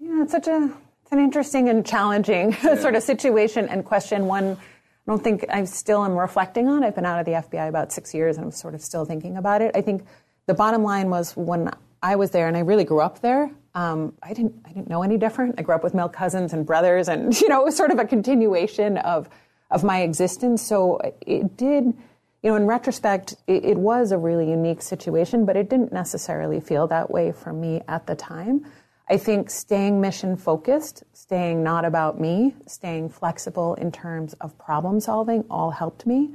Yeah, 0.00 0.22
it's 0.22 0.32
such 0.32 0.48
a 0.48 0.72
it's 1.02 1.12
an 1.12 1.18
interesting 1.18 1.68
and 1.68 1.86
challenging 1.86 2.56
yeah. 2.64 2.76
sort 2.76 2.94
of 2.94 3.02
situation 3.02 3.68
and 3.68 3.84
question. 3.84 4.26
One 4.26 4.58
I 5.06 5.12
don't 5.12 5.24
think 5.24 5.46
I 5.48 5.64
still 5.64 6.04
am 6.04 6.16
reflecting 6.16 6.68
on. 6.68 6.84
I've 6.84 6.94
been 6.94 7.06
out 7.06 7.18
of 7.18 7.26
the 7.26 7.32
FBI 7.32 7.68
about 7.68 7.92
six 7.92 8.14
years, 8.14 8.36
and 8.36 8.44
I'm 8.44 8.52
sort 8.52 8.74
of 8.74 8.82
still 8.82 9.04
thinking 9.04 9.36
about 9.36 9.62
it. 9.62 9.72
I 9.74 9.80
think 9.80 10.04
the 10.46 10.54
bottom 10.54 10.82
line 10.82 11.10
was 11.10 11.36
when 11.36 11.70
I 12.02 12.16
was 12.16 12.30
there, 12.30 12.46
and 12.46 12.56
I 12.56 12.60
really 12.60 12.84
grew 12.84 13.00
up 13.00 13.20
there. 13.20 13.50
Um, 13.74 14.14
I 14.22 14.32
didn't 14.32 14.54
I 14.64 14.72
didn't 14.72 14.88
know 14.88 15.02
any 15.02 15.16
different. 15.16 15.54
I 15.58 15.62
grew 15.62 15.74
up 15.74 15.84
with 15.84 15.94
male 15.94 16.08
cousins 16.08 16.52
and 16.52 16.66
brothers, 16.66 17.08
and 17.08 17.38
you 17.40 17.48
know 17.48 17.60
it 17.60 17.64
was 17.64 17.76
sort 17.76 17.90
of 17.90 17.98
a 17.98 18.04
continuation 18.04 18.98
of 18.98 19.28
of 19.70 19.84
my 19.84 20.02
existence. 20.02 20.62
So 20.62 21.00
it 21.20 21.56
did, 21.56 21.84
you 21.84 22.50
know, 22.50 22.56
in 22.56 22.66
retrospect, 22.66 23.36
it, 23.46 23.64
it 23.64 23.76
was 23.78 24.12
a 24.12 24.18
really 24.18 24.50
unique 24.50 24.82
situation, 24.82 25.44
but 25.44 25.56
it 25.56 25.70
didn't 25.70 25.92
necessarily 25.92 26.60
feel 26.60 26.86
that 26.88 27.10
way 27.10 27.32
for 27.32 27.52
me 27.52 27.82
at 27.86 28.06
the 28.06 28.16
time. 28.16 28.66
I 29.08 29.16
think 29.16 29.50
staying 29.50 30.00
mission 30.00 30.36
focused, 30.36 31.02
staying 31.12 31.62
not 31.64 31.84
about 31.84 32.20
me, 32.20 32.54
staying 32.66 33.08
flexible 33.08 33.74
in 33.74 33.90
terms 33.90 34.34
of 34.34 34.56
problem 34.56 35.00
solving 35.00 35.44
all 35.50 35.70
helped 35.70 36.06
me. 36.06 36.30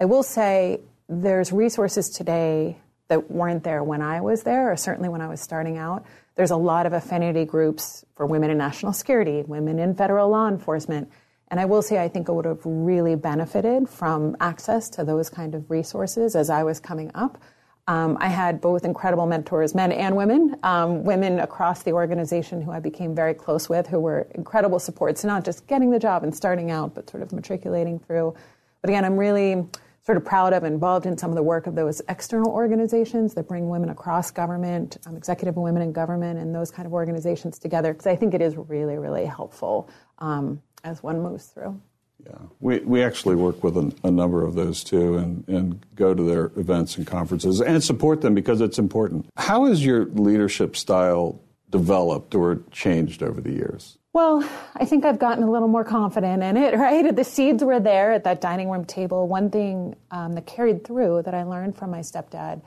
I 0.00 0.04
will 0.04 0.22
say 0.22 0.80
there's 1.08 1.52
resources 1.52 2.10
today 2.10 2.78
that 3.08 3.30
weren't 3.30 3.64
there 3.64 3.82
when 3.82 4.02
I 4.02 4.20
was 4.20 4.42
there, 4.42 4.70
or 4.70 4.76
certainly 4.76 5.08
when 5.08 5.20
I 5.20 5.28
was 5.28 5.40
starting 5.40 5.78
out. 5.78 6.04
There's 6.36 6.50
a 6.50 6.56
lot 6.56 6.86
of 6.86 6.92
affinity 6.92 7.44
groups 7.44 8.04
for 8.14 8.26
women 8.26 8.50
in 8.50 8.58
national 8.58 8.92
security, 8.92 9.42
women 9.46 9.78
in 9.78 9.94
federal 9.94 10.28
law 10.28 10.48
enforcement. 10.48 11.10
And 11.48 11.58
I 11.58 11.64
will 11.64 11.82
say, 11.82 12.02
I 12.02 12.08
think 12.08 12.28
I 12.28 12.32
would 12.32 12.44
have 12.44 12.60
really 12.64 13.14
benefited 13.14 13.88
from 13.88 14.36
access 14.38 14.90
to 14.90 15.04
those 15.04 15.30
kind 15.30 15.54
of 15.54 15.70
resources 15.70 16.36
as 16.36 16.50
I 16.50 16.62
was 16.62 16.78
coming 16.78 17.10
up. 17.14 17.38
Um, 17.86 18.18
I 18.20 18.28
had 18.28 18.60
both 18.60 18.84
incredible 18.84 19.26
mentors, 19.26 19.74
men 19.74 19.90
and 19.92 20.14
women, 20.14 20.56
um, 20.62 21.04
women 21.04 21.40
across 21.40 21.84
the 21.84 21.92
organization 21.92 22.60
who 22.60 22.70
I 22.70 22.80
became 22.80 23.14
very 23.14 23.32
close 23.32 23.70
with, 23.70 23.86
who 23.86 23.98
were 23.98 24.28
incredible 24.34 24.78
supports, 24.78 25.24
not 25.24 25.42
just 25.42 25.66
getting 25.66 25.90
the 25.90 25.98
job 25.98 26.22
and 26.22 26.36
starting 26.36 26.70
out, 26.70 26.94
but 26.94 27.08
sort 27.08 27.22
of 27.22 27.32
matriculating 27.32 27.98
through. 27.98 28.34
But 28.82 28.90
again, 28.90 29.06
I'm 29.06 29.16
really 29.16 29.66
sort 30.08 30.16
of 30.16 30.24
proud 30.24 30.54
of, 30.54 30.64
involved 30.64 31.04
in 31.04 31.18
some 31.18 31.28
of 31.28 31.36
the 31.36 31.42
work 31.42 31.66
of 31.66 31.74
those 31.74 32.00
external 32.08 32.50
organizations 32.50 33.34
that 33.34 33.46
bring 33.46 33.68
women 33.68 33.90
across 33.90 34.30
government, 34.30 34.96
um, 35.04 35.14
executive 35.14 35.54
women 35.56 35.82
in 35.82 35.92
government, 35.92 36.38
and 36.38 36.54
those 36.54 36.70
kind 36.70 36.86
of 36.86 36.94
organizations 36.94 37.58
together, 37.58 37.92
because 37.92 38.06
I 38.06 38.16
think 38.16 38.32
it 38.32 38.40
is 38.40 38.56
really, 38.56 38.96
really 38.96 39.26
helpful 39.26 39.90
um, 40.20 40.62
as 40.82 41.02
one 41.02 41.20
moves 41.20 41.48
through. 41.48 41.78
Yeah, 42.24 42.38
we, 42.58 42.78
we 42.78 43.02
actually 43.02 43.34
work 43.34 43.62
with 43.62 43.76
a, 43.76 43.94
a, 44.02 44.10
number 44.10 44.46
of 44.46 44.54
those 44.54 44.82
too 44.82 45.18
and, 45.18 45.46
and 45.46 45.84
go 45.94 46.14
to 46.14 46.22
their 46.22 46.46
events 46.56 46.96
and 46.96 47.06
conferences 47.06 47.60
and 47.60 47.84
support 47.84 48.22
them 48.22 48.34
because 48.34 48.62
it's 48.62 48.78
important. 48.78 49.26
How 49.36 49.66
has 49.66 49.84
your 49.84 50.06
leadership 50.06 50.74
style 50.74 51.38
developed 51.70 52.34
or 52.34 52.62
changed 52.70 53.22
over 53.22 53.40
the 53.40 53.52
years? 53.52 53.98
Well, 54.12 54.48
I 54.74 54.84
think 54.84 55.04
I've 55.04 55.18
gotten 55.18 55.44
a 55.44 55.50
little 55.50 55.68
more 55.68 55.84
confident 55.84 56.42
in 56.42 56.56
it, 56.56 56.74
right? 56.78 57.14
The 57.14 57.24
seeds 57.24 57.62
were 57.62 57.80
there 57.80 58.12
at 58.12 58.24
that 58.24 58.40
dining 58.40 58.70
room 58.70 58.84
table. 58.84 59.28
One 59.28 59.50
thing 59.50 59.96
um, 60.10 60.34
that 60.34 60.46
carried 60.46 60.84
through 60.84 61.22
that 61.22 61.34
I 61.34 61.44
learned 61.44 61.76
from 61.76 61.90
my 61.90 62.00
stepdad 62.00 62.62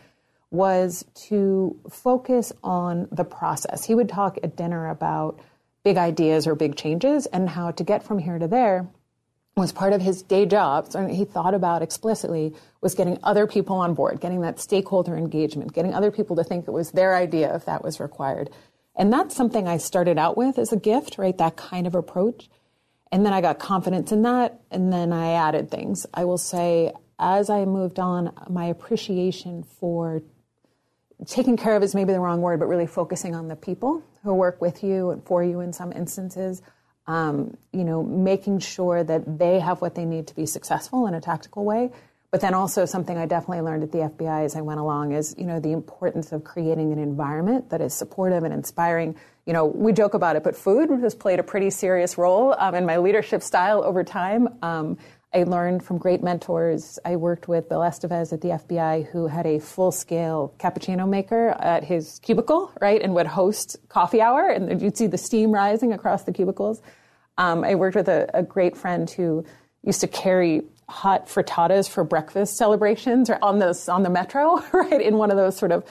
was 0.50 1.06
to 1.16 1.80
focus 1.90 2.52
on 2.64 3.08
the 3.12 3.24
process. 3.24 3.86
He 3.86 3.96
would 3.96 4.10
talk 4.10 4.38
at 4.44 4.56
dinner 4.56 4.90
about 4.90 5.40
big 5.84 5.98
ideas 5.98 6.46
or 6.46 6.56
big 6.56 6.76
changes 6.76 7.26
and 7.26 7.50
how 7.50 7.72
to 7.72 7.84
get 7.84 8.04
from 8.04 8.20
here 8.20 8.38
to 8.38 8.48
there 8.48 8.88
was 9.56 9.72
part 9.72 9.94
of 9.94 10.02
his 10.02 10.22
day 10.22 10.46
job, 10.46 10.92
so 10.92 11.08
he 11.08 11.26
thought 11.26 11.54
about 11.54 11.82
explicitly, 11.82 12.54
was 12.80 12.96
getting 12.96 13.20
other 13.24 13.46
people 13.46 13.76
on 13.76 13.94
board, 13.94 14.22
getting 14.22 14.42
that 14.42 14.60
stakeholder 14.60 15.16
engagement, 15.18 15.74
getting 15.74 15.94
other 15.94 16.12
people 16.12 16.36
to 16.38 16.44
think 16.44 16.68
it 16.68 16.72
was 16.72 16.92
their 16.92 17.16
idea 17.16 17.54
if 17.56 17.66
that 17.66 17.84
was 17.84 18.00
required. 18.00 18.50
And 19.02 19.12
that's 19.12 19.36
something 19.36 19.68
I 19.68 19.78
started 19.78 20.20
out 20.20 20.38
with 20.38 20.60
as 20.60 20.72
a 20.72 20.78
gift, 20.78 21.18
right? 21.18 21.36
That 21.36 21.56
kind 21.56 21.88
of 21.88 21.96
approach. 21.96 22.52
And 23.12 23.26
then 23.26 23.34
I 23.34 23.42
got 23.42 23.58
confidence 23.58 24.12
in 24.12 24.22
that, 24.22 24.62
and 24.70 24.94
then 24.94 25.12
I 25.12 25.32
added 25.32 25.72
things. 25.72 26.06
I 26.14 26.26
will 26.26 26.38
say, 26.38 26.94
as 27.18 27.50
I 27.50 27.66
moved 27.66 27.98
on, 27.98 28.32
my 28.48 28.66
appreciation 28.66 29.64
for 29.64 30.22
taking 31.26 31.58
care 31.58 31.76
of 31.76 31.82
is 31.82 31.96
maybe 31.96 32.14
the 32.14 32.20
wrong 32.20 32.42
word, 32.42 32.60
but 32.60 32.68
really 32.68 32.86
focusing 32.86 33.34
on 33.34 33.48
the 33.48 33.56
people 33.56 34.04
who 34.22 34.36
work 34.36 34.62
with 34.62 34.84
you 34.84 35.10
and 35.10 35.26
for 35.26 35.44
you 35.44 35.62
in 35.62 35.74
some 35.74 35.92
instances. 35.92 36.62
Um, 37.08 37.58
you 37.74 37.84
know, 37.84 38.04
making 38.04 38.60
sure 38.60 39.04
that 39.04 39.40
they 39.40 39.60
have 39.62 39.82
what 39.82 39.96
they 39.96 40.06
need 40.06 40.28
to 40.28 40.36
be 40.36 40.46
successful 40.46 41.08
in 41.08 41.16
a 41.16 41.22
tactical 41.22 41.66
way. 41.66 41.90
But 42.32 42.40
then 42.40 42.54
also 42.54 42.86
something 42.86 43.18
I 43.18 43.26
definitely 43.26 43.62
learned 43.62 43.84
at 43.84 43.92
the 43.92 43.98
FBI 44.00 44.46
as 44.46 44.56
I 44.56 44.62
went 44.62 44.80
along 44.80 45.12
is, 45.12 45.36
you 45.38 45.46
know, 45.46 45.60
the 45.60 45.74
importance 45.74 46.32
of 46.32 46.46
creating 46.46 46.94
an 46.94 46.98
environment 46.98 47.70
that 47.72 47.82
is 47.82 47.94
supportive 47.94 48.44
and 48.46 48.54
inspiring. 48.54 49.18
You 49.46 49.52
know, 49.52 49.66
we 49.66 49.92
joke 49.92 50.14
about 50.14 50.38
it, 50.38 50.44
but 50.44 50.56
food 50.56 50.90
has 51.02 51.14
played 51.14 51.40
a 51.40 51.44
pretty 51.44 51.70
serious 51.70 52.18
role 52.18 52.56
um, 52.58 52.74
in 52.74 52.86
my 52.86 52.98
leadership 52.98 53.44
style 53.44 53.84
over 53.84 54.06
time. 54.06 54.48
Um, 54.62 54.98
I 55.34 55.44
learned 55.44 55.84
from 55.84 55.98
great 55.98 56.24
mentors. 56.24 57.00
I 57.04 57.18
worked 57.18 57.50
with 57.50 57.68
Bill 57.68 57.80
Estevez 57.80 58.32
at 58.32 58.42
the 58.42 58.50
FBI, 58.50 59.08
who 59.08 59.28
had 59.28 59.46
a 59.46 59.60
full 59.60 59.92
scale 59.92 60.54
cappuccino 60.58 61.08
maker 61.08 61.50
at 61.60 61.84
his 61.84 62.20
cubicle, 62.20 62.72
right, 62.82 63.02
and 63.02 63.14
would 63.14 63.28
host 63.28 63.78
coffee 63.90 64.22
hour, 64.22 64.50
and 64.50 64.82
you'd 64.82 64.98
see 64.98 65.08
the 65.08 65.18
steam 65.18 65.52
rising 65.52 65.92
across 65.94 66.24
the 66.24 66.34
cubicles. 66.34 66.82
Um, 67.38 67.64
I 67.64 67.76
worked 67.76 67.96
with 67.96 68.10
a, 68.10 68.30
a, 68.34 68.44
great 68.44 68.76
friend 68.76 69.10
who 69.10 69.46
used 69.84 70.02
to 70.02 70.08
carry 70.08 70.64
hot 70.92 71.28
frittatas 71.28 71.90
for 71.90 72.04
breakfast 72.04 72.58
celebrations 72.58 73.30
or 73.30 73.40
on 73.42 73.60
the 73.60 73.78
on 73.90 74.04
the 74.04 74.10
metro, 74.10 74.64
right, 74.74 75.02
in 75.02 75.18
one 75.18 75.32
of 75.32 75.38
those 75.38 75.58
sort 75.58 75.72
of 75.72 75.86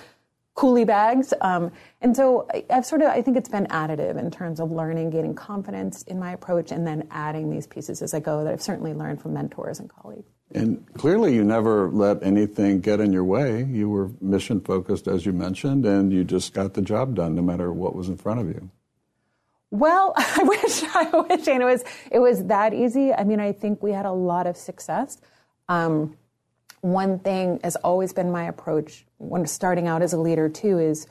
coolie 0.57 0.87
bags. 0.87 1.33
Um, 1.41 1.73
and 2.03 2.15
so 2.15 2.47
I've 2.69 2.85
sort 2.85 3.03
of, 3.03 3.09
I 3.09 3.23
think 3.23 3.37
it's 3.37 3.49
been 3.49 3.67
additive 3.69 4.19
in 4.19 4.31
terms 4.31 4.61
of 4.61 4.71
learning, 4.71 5.11
gaining 5.11 5.35
confidence 5.35 6.03
in 6.03 6.19
my 6.19 6.33
approach, 6.33 6.71
and 6.71 6.87
then 6.87 7.09
adding 7.11 7.51
these 7.51 7.67
pieces 7.67 8.03
as 8.03 8.13
I 8.13 8.21
go 8.21 8.45
that 8.45 8.53
I've 8.53 8.63
certainly 8.63 8.93
learned 8.93 9.23
from 9.23 9.33
mentors 9.33 9.81
and 9.81 9.89
colleagues. 9.89 10.29
And 10.53 10.85
clearly, 10.95 11.35
you 11.35 11.45
never 11.45 11.89
let 11.91 12.23
anything 12.23 12.81
get 12.81 13.01
in 13.01 13.13
your 13.13 13.25
way. 13.25 13.65
You 13.65 13.89
were 13.89 14.11
mission 14.21 14.61
focused, 14.61 15.07
as 15.07 15.25
you 15.25 15.33
mentioned, 15.33 15.87
and 15.87 16.13
you 16.13 16.25
just 16.25 16.53
got 16.53 16.75
the 16.75 16.83
job 16.83 17.15
done 17.15 17.37
no 17.37 17.43
matter 17.43 17.73
what 17.73 17.95
was 17.95 18.09
in 18.09 18.17
front 18.17 18.41
of 18.41 18.49
you. 18.49 18.71
Well, 19.71 20.13
I 20.17 20.43
wish 20.43 20.83
I 20.95 21.11
wish 21.29 21.49
it 21.49 21.61
was 21.61 21.85
it 22.11 22.19
was 22.19 22.47
that 22.47 22.75
easy. 22.75 23.13
I 23.13 23.25
mean, 23.25 23.41
I 23.41 23.53
think 23.53 23.83
we 23.83 23.93
had 23.93 24.07
a 24.07 24.13
lot 24.13 24.47
of 24.47 24.57
success. 24.57 25.19
Um, 25.69 26.17
one 26.81 27.19
thing 27.19 27.61
has 27.63 27.77
always 27.77 28.13
been 28.13 28.33
my 28.33 28.45
approach 28.45 29.05
when 29.19 29.47
starting 29.47 29.87
out 29.87 30.03
as 30.03 30.13
a 30.13 30.19
leader 30.19 30.49
too 30.49 30.79
is 30.79 31.07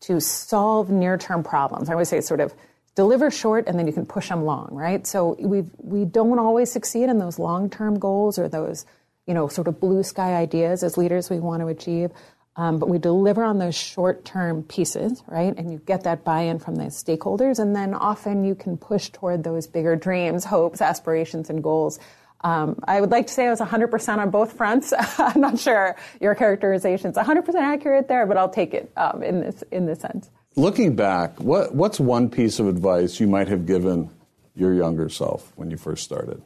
to 0.00 0.18
solve 0.18 0.88
near-term 0.88 1.42
problems. 1.42 1.90
I 1.90 1.92
always 1.92 2.08
say 2.08 2.20
sort 2.22 2.40
of 2.40 2.54
deliver 2.94 3.30
short 3.30 3.68
and 3.68 3.78
then 3.78 3.86
you 3.86 3.92
can 3.92 4.06
push 4.06 4.30
them 4.30 4.44
long, 4.44 4.68
right? 4.72 5.06
So 5.06 5.36
we 5.38 5.64
we 5.78 6.04
don't 6.04 6.38
always 6.38 6.72
succeed 6.72 7.08
in 7.08 7.18
those 7.18 7.38
long-term 7.38 7.98
goals 7.98 8.38
or 8.38 8.48
those 8.48 8.86
you 9.26 9.34
know 9.34 9.46
sort 9.48 9.68
of 9.68 9.78
blue 9.78 10.02
sky 10.02 10.34
ideas 10.34 10.82
as 10.82 10.96
leaders 10.96 11.30
we 11.30 11.38
want 11.38 11.60
to 11.60 11.68
achieve. 11.68 12.10
Um, 12.56 12.78
but 12.78 12.88
we 12.88 12.98
deliver 12.98 13.44
on 13.44 13.58
those 13.58 13.76
short-term 13.76 14.64
pieces, 14.64 15.22
right? 15.28 15.56
And 15.56 15.72
you 15.72 15.78
get 15.78 16.02
that 16.04 16.24
buy-in 16.24 16.58
from 16.58 16.74
the 16.74 16.84
stakeholders, 16.86 17.58
and 17.58 17.74
then 17.74 17.94
often 17.94 18.44
you 18.44 18.54
can 18.54 18.76
push 18.76 19.08
toward 19.10 19.44
those 19.44 19.66
bigger 19.66 19.96
dreams, 19.96 20.44
hopes, 20.44 20.80
aspirations, 20.80 21.48
and 21.48 21.62
goals 21.62 22.00
um, 22.42 22.80
I 22.84 23.00
would 23.00 23.10
like 23.10 23.26
to 23.26 23.32
say 23.32 23.46
I 23.46 23.50
was 23.50 23.60
100% 23.60 24.18
on 24.18 24.30
both 24.30 24.54
fronts. 24.54 24.92
I'm 25.18 25.40
not 25.40 25.58
sure 25.58 25.96
your 26.20 26.34
characterization 26.34 27.10
is 27.10 27.16
100% 27.16 27.54
accurate 27.54 28.08
there, 28.08 28.26
but 28.26 28.36
I'll 28.36 28.48
take 28.48 28.74
it 28.74 28.90
um, 28.96 29.22
in 29.22 29.40
this 29.40 29.62
in 29.70 29.86
this 29.86 30.00
sense. 30.00 30.30
Looking 30.56 30.96
back, 30.96 31.38
what 31.40 31.74
what's 31.74 32.00
one 32.00 32.30
piece 32.30 32.58
of 32.58 32.66
advice 32.66 33.20
you 33.20 33.26
might 33.26 33.48
have 33.48 33.66
given 33.66 34.10
your 34.54 34.74
younger 34.74 35.08
self 35.08 35.52
when 35.56 35.70
you 35.70 35.76
first 35.76 36.02
started? 36.02 36.42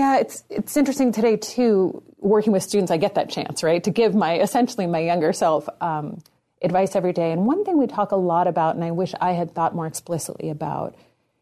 Yeah, 0.00 0.16
it's 0.16 0.44
it's 0.48 0.78
interesting 0.78 1.12
today 1.12 1.36
too. 1.36 2.02
Working 2.20 2.54
with 2.54 2.62
students, 2.62 2.90
I 2.90 2.96
get 2.96 3.16
that 3.16 3.28
chance, 3.28 3.62
right, 3.62 3.84
to 3.84 3.90
give 3.90 4.14
my 4.14 4.40
essentially 4.40 4.86
my 4.86 5.00
younger 5.00 5.34
self 5.34 5.68
um, 5.82 6.22
advice 6.62 6.96
every 6.96 7.12
day. 7.12 7.32
And 7.32 7.44
one 7.44 7.66
thing 7.66 7.76
we 7.76 7.86
talk 7.86 8.10
a 8.12 8.16
lot 8.16 8.46
about, 8.46 8.76
and 8.76 8.82
I 8.82 8.92
wish 8.92 9.12
I 9.20 9.32
had 9.32 9.54
thought 9.54 9.74
more 9.74 9.86
explicitly 9.86 10.48
about 10.48 10.94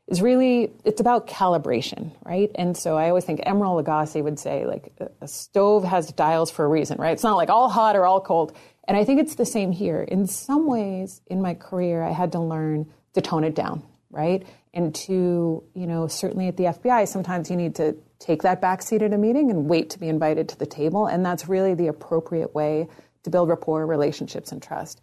is 0.08 0.20
really 0.20 0.72
it's 0.84 1.00
about 1.00 1.28
calibration, 1.28 2.10
right? 2.24 2.50
And 2.56 2.76
so 2.76 2.96
I 2.96 3.10
always 3.10 3.24
think 3.24 3.42
Emeril 3.42 3.80
Lagasse 3.80 4.20
would 4.24 4.40
say 4.40 4.66
like 4.66 4.92
a 5.20 5.28
stove 5.28 5.84
has 5.84 6.10
dials 6.10 6.50
for 6.50 6.64
a 6.64 6.68
reason, 6.68 6.98
right? 6.98 7.12
It's 7.12 7.22
not 7.22 7.36
like 7.36 7.50
all 7.50 7.68
hot 7.68 7.94
or 7.94 8.06
all 8.06 8.20
cold. 8.20 8.56
And 8.88 8.96
I 8.96 9.04
think 9.04 9.20
it's 9.20 9.36
the 9.36 9.46
same 9.46 9.70
here. 9.70 10.02
In 10.02 10.26
some 10.26 10.66
ways 10.66 11.20
in 11.28 11.40
my 11.40 11.54
career 11.54 12.02
I 12.02 12.10
had 12.10 12.32
to 12.32 12.40
learn 12.40 12.90
to 13.14 13.20
tone 13.20 13.44
it 13.44 13.54
down, 13.54 13.84
right? 14.10 14.46
And 14.74 14.94
to, 14.94 15.62
you 15.74 15.86
know, 15.86 16.06
certainly 16.06 16.48
at 16.48 16.56
the 16.56 16.64
FBI 16.64 17.06
sometimes 17.08 17.50
you 17.50 17.56
need 17.56 17.74
to 17.76 17.96
take 18.18 18.42
that 18.42 18.60
back 18.60 18.82
seat 18.82 19.02
at 19.02 19.12
a 19.12 19.18
meeting 19.18 19.50
and 19.50 19.68
wait 19.68 19.90
to 19.90 19.98
be 19.98 20.08
invited 20.08 20.48
to 20.50 20.58
the 20.58 20.66
table 20.66 21.06
and 21.06 21.24
that's 21.24 21.48
really 21.48 21.74
the 21.74 21.86
appropriate 21.86 22.54
way 22.54 22.88
to 23.24 23.30
build 23.30 23.48
rapport, 23.48 23.86
relationships 23.86 24.52
and 24.52 24.62
trust. 24.62 25.00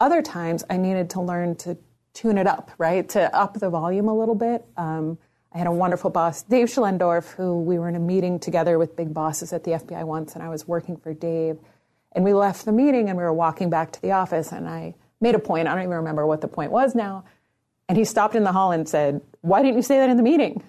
Other 0.00 0.22
times 0.22 0.64
I 0.70 0.76
needed 0.76 1.10
to 1.10 1.20
learn 1.20 1.56
to 1.56 1.76
tune 2.14 2.38
it 2.38 2.46
up, 2.46 2.70
right? 2.78 3.08
To 3.10 3.34
up 3.34 3.54
the 3.54 3.70
volume 3.70 4.08
a 4.08 4.16
little 4.16 4.34
bit. 4.34 4.64
Um, 4.76 5.18
I 5.52 5.58
had 5.58 5.66
a 5.66 5.72
wonderful 5.72 6.10
boss, 6.10 6.42
Dave 6.42 6.68
Schlendorf, 6.68 7.32
who 7.34 7.60
we 7.60 7.78
were 7.78 7.88
in 7.88 7.94
a 7.94 8.00
meeting 8.00 8.38
together 8.38 8.78
with 8.78 8.96
big 8.96 9.14
bosses 9.14 9.52
at 9.52 9.64
the 9.64 9.72
FBI 9.72 10.04
once, 10.04 10.34
and 10.34 10.42
I 10.42 10.48
was 10.48 10.68
working 10.68 10.96
for 10.96 11.14
Dave. 11.14 11.58
And 12.12 12.24
we 12.24 12.34
left 12.34 12.64
the 12.64 12.72
meeting 12.72 13.08
and 13.08 13.16
we 13.16 13.24
were 13.24 13.32
walking 13.32 13.70
back 13.70 13.92
to 13.92 14.02
the 14.02 14.12
office, 14.12 14.52
and 14.52 14.68
I 14.68 14.94
made 15.20 15.34
a 15.34 15.38
point. 15.38 15.68
I 15.68 15.74
don't 15.74 15.84
even 15.84 15.96
remember 15.96 16.26
what 16.26 16.40
the 16.40 16.48
point 16.48 16.70
was 16.70 16.94
now. 16.94 17.24
And 17.88 17.96
he 17.96 18.04
stopped 18.04 18.34
in 18.34 18.44
the 18.44 18.52
hall 18.52 18.72
and 18.72 18.88
said, 18.88 19.20
Why 19.40 19.62
didn't 19.62 19.76
you 19.76 19.82
say 19.82 19.98
that 19.98 20.10
in 20.10 20.16
the 20.16 20.22
meeting? 20.22 20.62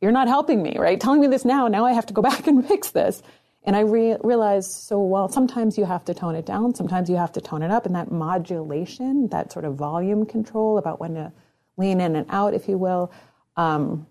You're 0.00 0.12
not 0.12 0.28
helping 0.28 0.62
me, 0.62 0.76
right? 0.78 1.00
Telling 1.00 1.20
me 1.20 1.26
this 1.26 1.44
now. 1.44 1.68
Now 1.68 1.84
I 1.84 1.92
have 1.92 2.06
to 2.06 2.14
go 2.14 2.22
back 2.30 2.46
and 2.46 2.66
fix 2.66 2.90
this. 2.90 3.22
And 3.64 3.74
I 3.74 3.80
re- 3.80 4.16
realized 4.22 4.70
so 4.70 5.02
well, 5.02 5.28
sometimes 5.28 5.76
you 5.76 5.84
have 5.84 6.04
to 6.04 6.14
tone 6.14 6.36
it 6.36 6.46
down, 6.46 6.74
sometimes 6.74 7.10
you 7.10 7.16
have 7.16 7.32
to 7.32 7.40
tone 7.40 7.62
it 7.62 7.70
up. 7.70 7.84
And 7.84 7.96
that 7.96 8.12
modulation, 8.12 9.28
that 9.28 9.52
sort 9.52 9.64
of 9.64 9.74
volume 9.74 10.24
control 10.24 10.78
about 10.78 11.00
when 11.00 11.14
to 11.14 11.32
lean 11.76 12.00
in 12.00 12.14
and 12.14 12.26
out, 12.30 12.54
if 12.54 12.68
you 12.68 12.78
will, 12.78 13.12
um, 13.56 14.06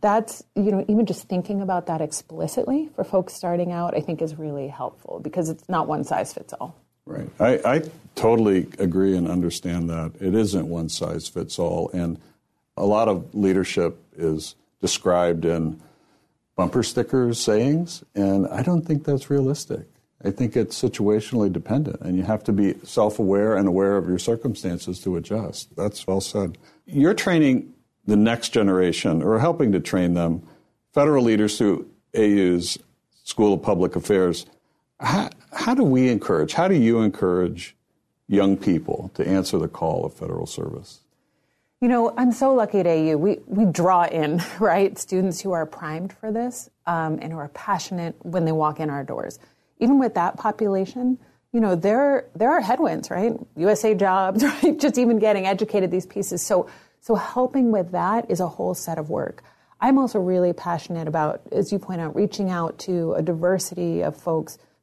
that's, 0.00 0.44
you 0.54 0.70
know, 0.70 0.84
even 0.88 1.06
just 1.06 1.28
thinking 1.28 1.60
about 1.60 1.86
that 1.86 2.00
explicitly 2.00 2.88
for 2.94 3.02
folks 3.02 3.34
starting 3.34 3.72
out, 3.72 3.96
I 3.96 4.00
think 4.00 4.22
is 4.22 4.38
really 4.38 4.68
helpful 4.68 5.18
because 5.20 5.48
it's 5.48 5.68
not 5.68 5.88
one 5.88 6.04
size 6.04 6.32
fits 6.32 6.54
all. 6.58 6.76
Right. 7.10 7.28
I, 7.40 7.76
I 7.76 7.82
totally 8.14 8.68
agree 8.78 9.16
and 9.16 9.28
understand 9.28 9.90
that. 9.90 10.12
It 10.20 10.34
isn't 10.34 10.68
one 10.68 10.88
size 10.88 11.28
fits 11.28 11.58
all. 11.58 11.90
And 11.92 12.20
a 12.76 12.86
lot 12.86 13.08
of 13.08 13.34
leadership 13.34 13.98
is 14.16 14.54
described 14.80 15.44
in 15.44 15.80
bumper 16.56 16.82
stickers 16.82 17.40
sayings, 17.40 18.04
and 18.14 18.46
I 18.48 18.62
don't 18.62 18.82
think 18.86 19.04
that's 19.04 19.30
realistic. 19.30 19.86
I 20.22 20.30
think 20.30 20.56
it's 20.56 20.80
situationally 20.80 21.50
dependent, 21.50 22.00
and 22.02 22.16
you 22.16 22.22
have 22.22 22.44
to 22.44 22.52
be 22.52 22.74
self 22.84 23.18
aware 23.18 23.56
and 23.56 23.66
aware 23.66 23.96
of 23.96 24.06
your 24.06 24.18
circumstances 24.18 25.00
to 25.00 25.16
adjust. 25.16 25.74
That's 25.76 26.06
well 26.06 26.20
said. 26.20 26.58
You're 26.84 27.14
training 27.14 27.72
the 28.06 28.16
next 28.16 28.50
generation, 28.50 29.22
or 29.22 29.38
helping 29.38 29.72
to 29.72 29.80
train 29.80 30.14
them, 30.14 30.42
federal 30.92 31.24
leaders 31.24 31.56
through 31.56 31.88
AU's 32.14 32.78
School 33.24 33.54
of 33.54 33.62
Public 33.62 33.96
Affairs. 33.96 34.44
How, 35.00 35.30
how 35.52 35.74
do 35.74 35.82
we 35.82 36.08
encourage, 36.08 36.52
how 36.52 36.68
do 36.68 36.74
you 36.74 37.00
encourage 37.00 37.74
young 38.28 38.56
people 38.56 39.10
to 39.14 39.26
answer 39.26 39.58
the 39.58 39.68
call 39.68 40.04
of 40.04 40.14
federal 40.14 40.46
service? 40.46 41.00
You 41.80 41.88
know, 41.88 42.12
I'm 42.18 42.32
so 42.32 42.54
lucky 42.54 42.80
at 42.80 42.86
AU. 42.86 43.16
We, 43.16 43.38
we 43.46 43.64
draw 43.64 44.04
in, 44.04 44.42
right, 44.60 44.98
students 44.98 45.40
who 45.40 45.52
are 45.52 45.64
primed 45.64 46.12
for 46.12 46.30
this 46.30 46.68
um, 46.86 47.18
and 47.22 47.32
who 47.32 47.38
are 47.38 47.48
passionate 47.48 48.14
when 48.20 48.44
they 48.44 48.52
walk 48.52 48.80
in 48.80 48.90
our 48.90 49.02
doors. 49.02 49.38
Even 49.78 49.98
with 49.98 50.14
that 50.14 50.36
population, 50.36 51.18
you 51.52 51.60
know, 51.60 51.74
there, 51.74 52.26
there 52.36 52.50
are 52.50 52.60
headwinds, 52.60 53.10
right? 53.10 53.32
USA 53.56 53.94
jobs, 53.94 54.44
right? 54.62 54.78
Just 54.78 54.98
even 54.98 55.18
getting 55.18 55.46
educated, 55.46 55.90
these 55.90 56.06
pieces. 56.06 56.44
So, 56.44 56.68
so 57.00 57.14
helping 57.14 57.72
with 57.72 57.92
that 57.92 58.30
is 58.30 58.40
a 58.40 58.48
whole 58.48 58.74
set 58.74 58.98
of 58.98 59.08
work. 59.08 59.42
I'm 59.80 59.96
also 59.98 60.18
really 60.18 60.52
passionate 60.52 61.08
about, 61.08 61.40
as 61.50 61.72
you 61.72 61.78
point 61.78 62.02
out, 62.02 62.14
reaching 62.14 62.50
out 62.50 62.78
to 62.80 63.14
a 63.14 63.22
diversity 63.22 64.02
of 64.02 64.14
folks 64.14 64.58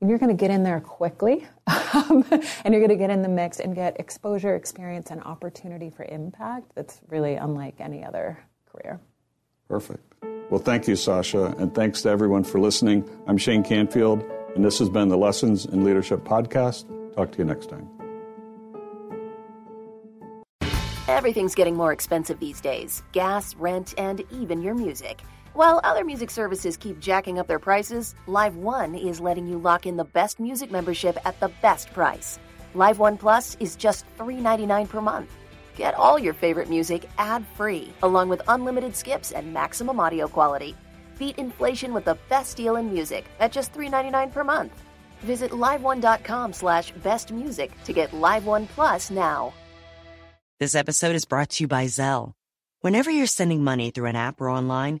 and 0.00 0.10
you're 0.10 0.18
going 0.18 0.36
to 0.36 0.40
get 0.40 0.50
in 0.50 0.62
there 0.62 0.80
quickly 0.80 1.46
um, 1.66 2.24
and 2.30 2.74
you're 2.74 2.80
going 2.80 2.88
to 2.88 2.96
get 2.96 3.10
in 3.10 3.22
the 3.22 3.28
mix 3.28 3.60
and 3.60 3.74
get 3.74 3.98
exposure, 3.98 4.54
experience, 4.54 5.10
and 5.10 5.22
opportunity 5.22 5.90
for 5.90 6.04
impact 6.04 6.72
that's 6.74 7.00
really 7.08 7.34
unlike 7.34 7.76
any 7.80 8.04
other 8.04 8.38
career. 8.70 9.00
Perfect. 9.68 10.14
Well, 10.50 10.60
thank 10.60 10.86
you, 10.86 10.94
Sasha, 10.94 11.46
and 11.58 11.74
thanks 11.74 12.02
to 12.02 12.08
everyone 12.08 12.44
for 12.44 12.60
listening. 12.60 13.08
I'm 13.26 13.36
Shane 13.36 13.64
Canfield, 13.64 14.22
and 14.54 14.64
this 14.64 14.78
has 14.78 14.88
been 14.88 15.08
the 15.08 15.18
Lessons 15.18 15.66
in 15.66 15.84
Leadership 15.84 16.20
podcast. 16.20 16.84
Talk 17.16 17.32
to 17.32 17.38
you 17.38 17.44
next 17.44 17.68
time. 17.68 17.88
Everything's 21.08 21.54
getting 21.54 21.76
more 21.76 21.92
expensive 21.92 22.38
these 22.38 22.60
days 22.60 23.02
gas, 23.12 23.56
rent, 23.56 23.94
and 23.98 24.22
even 24.30 24.62
your 24.62 24.74
music. 24.74 25.22
While 25.56 25.80
other 25.84 26.04
music 26.04 26.30
services 26.30 26.76
keep 26.76 27.00
jacking 27.00 27.38
up 27.38 27.46
their 27.46 27.58
prices, 27.58 28.14
Live 28.26 28.56
One 28.56 28.94
is 28.94 29.22
letting 29.22 29.46
you 29.46 29.56
lock 29.56 29.86
in 29.86 29.96
the 29.96 30.04
best 30.04 30.38
music 30.38 30.70
membership 30.70 31.16
at 31.24 31.40
the 31.40 31.48
best 31.62 31.94
price. 31.94 32.38
Live 32.74 32.98
One 32.98 33.16
Plus 33.16 33.56
is 33.58 33.74
just 33.74 34.04
$3.99 34.18 34.86
per 34.86 35.00
month. 35.00 35.30
Get 35.74 35.94
all 35.94 36.18
your 36.18 36.34
favorite 36.34 36.68
music 36.68 37.08
ad 37.16 37.46
free, 37.54 37.90
along 38.02 38.28
with 38.28 38.42
unlimited 38.48 38.94
skips 38.94 39.32
and 39.32 39.54
maximum 39.54 39.98
audio 39.98 40.28
quality. 40.28 40.76
Beat 41.18 41.38
inflation 41.38 41.94
with 41.94 42.04
the 42.04 42.18
best 42.28 42.58
deal 42.58 42.76
in 42.76 42.92
music 42.92 43.24
at 43.40 43.50
just 43.50 43.72
$3.99 43.72 44.32
per 44.32 44.44
month. 44.44 44.74
Visit 45.22 45.52
liveone.com 45.52 46.52
slash 46.52 46.92
bestmusic 47.02 47.70
to 47.84 47.94
get 47.94 48.12
Live 48.12 48.44
One 48.44 48.66
Plus 48.66 49.10
now. 49.10 49.54
This 50.60 50.74
episode 50.74 51.16
is 51.16 51.24
brought 51.24 51.48
to 51.48 51.64
you 51.64 51.68
by 51.68 51.86
Zelle. 51.86 52.32
Whenever 52.82 53.10
you're 53.10 53.26
sending 53.26 53.64
money 53.64 53.90
through 53.90 54.10
an 54.10 54.16
app 54.16 54.38
or 54.38 54.50
online, 54.50 55.00